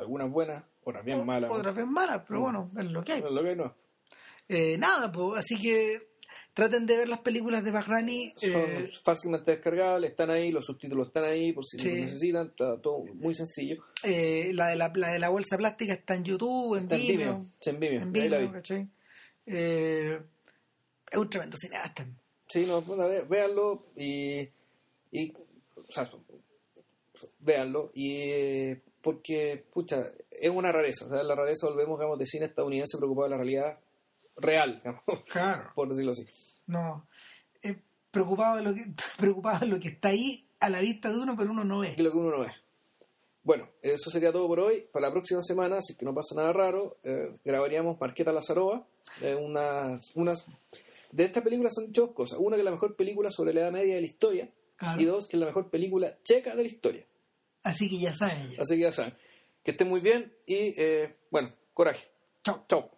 [0.00, 1.50] Algunas buenas, otras bien malas.
[1.50, 2.42] Otras veces malas, pero Mm.
[2.42, 3.20] bueno, es lo que hay.
[3.22, 3.74] Lo que hay no.
[4.48, 6.08] Eh, nada, pues, así que
[6.54, 8.32] traten de ver las películas de Bahrani.
[8.38, 11.88] Son eh, fácilmente descargables, están ahí, los subtítulos están ahí, por si Sí.
[11.94, 13.84] lo necesitan, está todo muy sencillo.
[14.02, 17.00] eh, la, de la, la de la bolsa plástica está en YouTube, en Está en
[17.02, 17.16] Vimeo.
[17.16, 18.88] Vimeo, en Vimeo, En ahí la Vimeo, vi.
[19.46, 20.20] Eh,
[21.10, 22.06] es un tremendo cineasta.
[22.48, 24.40] Sí, no, bueno, véanlo y,
[25.12, 25.32] y
[25.76, 26.10] o sea,
[27.38, 28.72] véanlo y
[29.02, 33.24] porque, pucha, es una rareza, o sea, la rareza volvemos, digamos, de cine estadounidense preocupado
[33.24, 33.78] de la realidad
[34.36, 35.70] real, digamos, Claro.
[35.74, 36.26] por decirlo así.
[36.66, 37.06] No.
[37.62, 37.76] eh,
[38.10, 38.82] preocupado, de lo que,
[39.18, 41.94] preocupado de lo que está ahí a la vista de uno, pero uno no ve.
[41.96, 42.52] Y lo que uno no ve.
[43.42, 44.86] Bueno, eso sería todo por hoy.
[44.92, 48.86] Para la próxima semana, si es que no pasa nada raro, eh, grabaríamos Marqueta Lazaroa.
[49.22, 50.44] eh, unas, unas...
[51.10, 52.38] De esta película son dos cosas.
[52.38, 54.50] Una, que es la mejor película sobre la Edad Media de la historia.
[54.76, 55.00] Claro.
[55.00, 57.04] Y dos, que es la mejor película checa de la historia.
[57.62, 58.50] Así que ya saben.
[58.52, 58.62] ya.
[58.62, 59.14] Así que ya saben.
[59.62, 62.08] Que estén muy bien y, eh, bueno, coraje.
[62.42, 62.64] Chao.
[62.68, 62.90] Chao.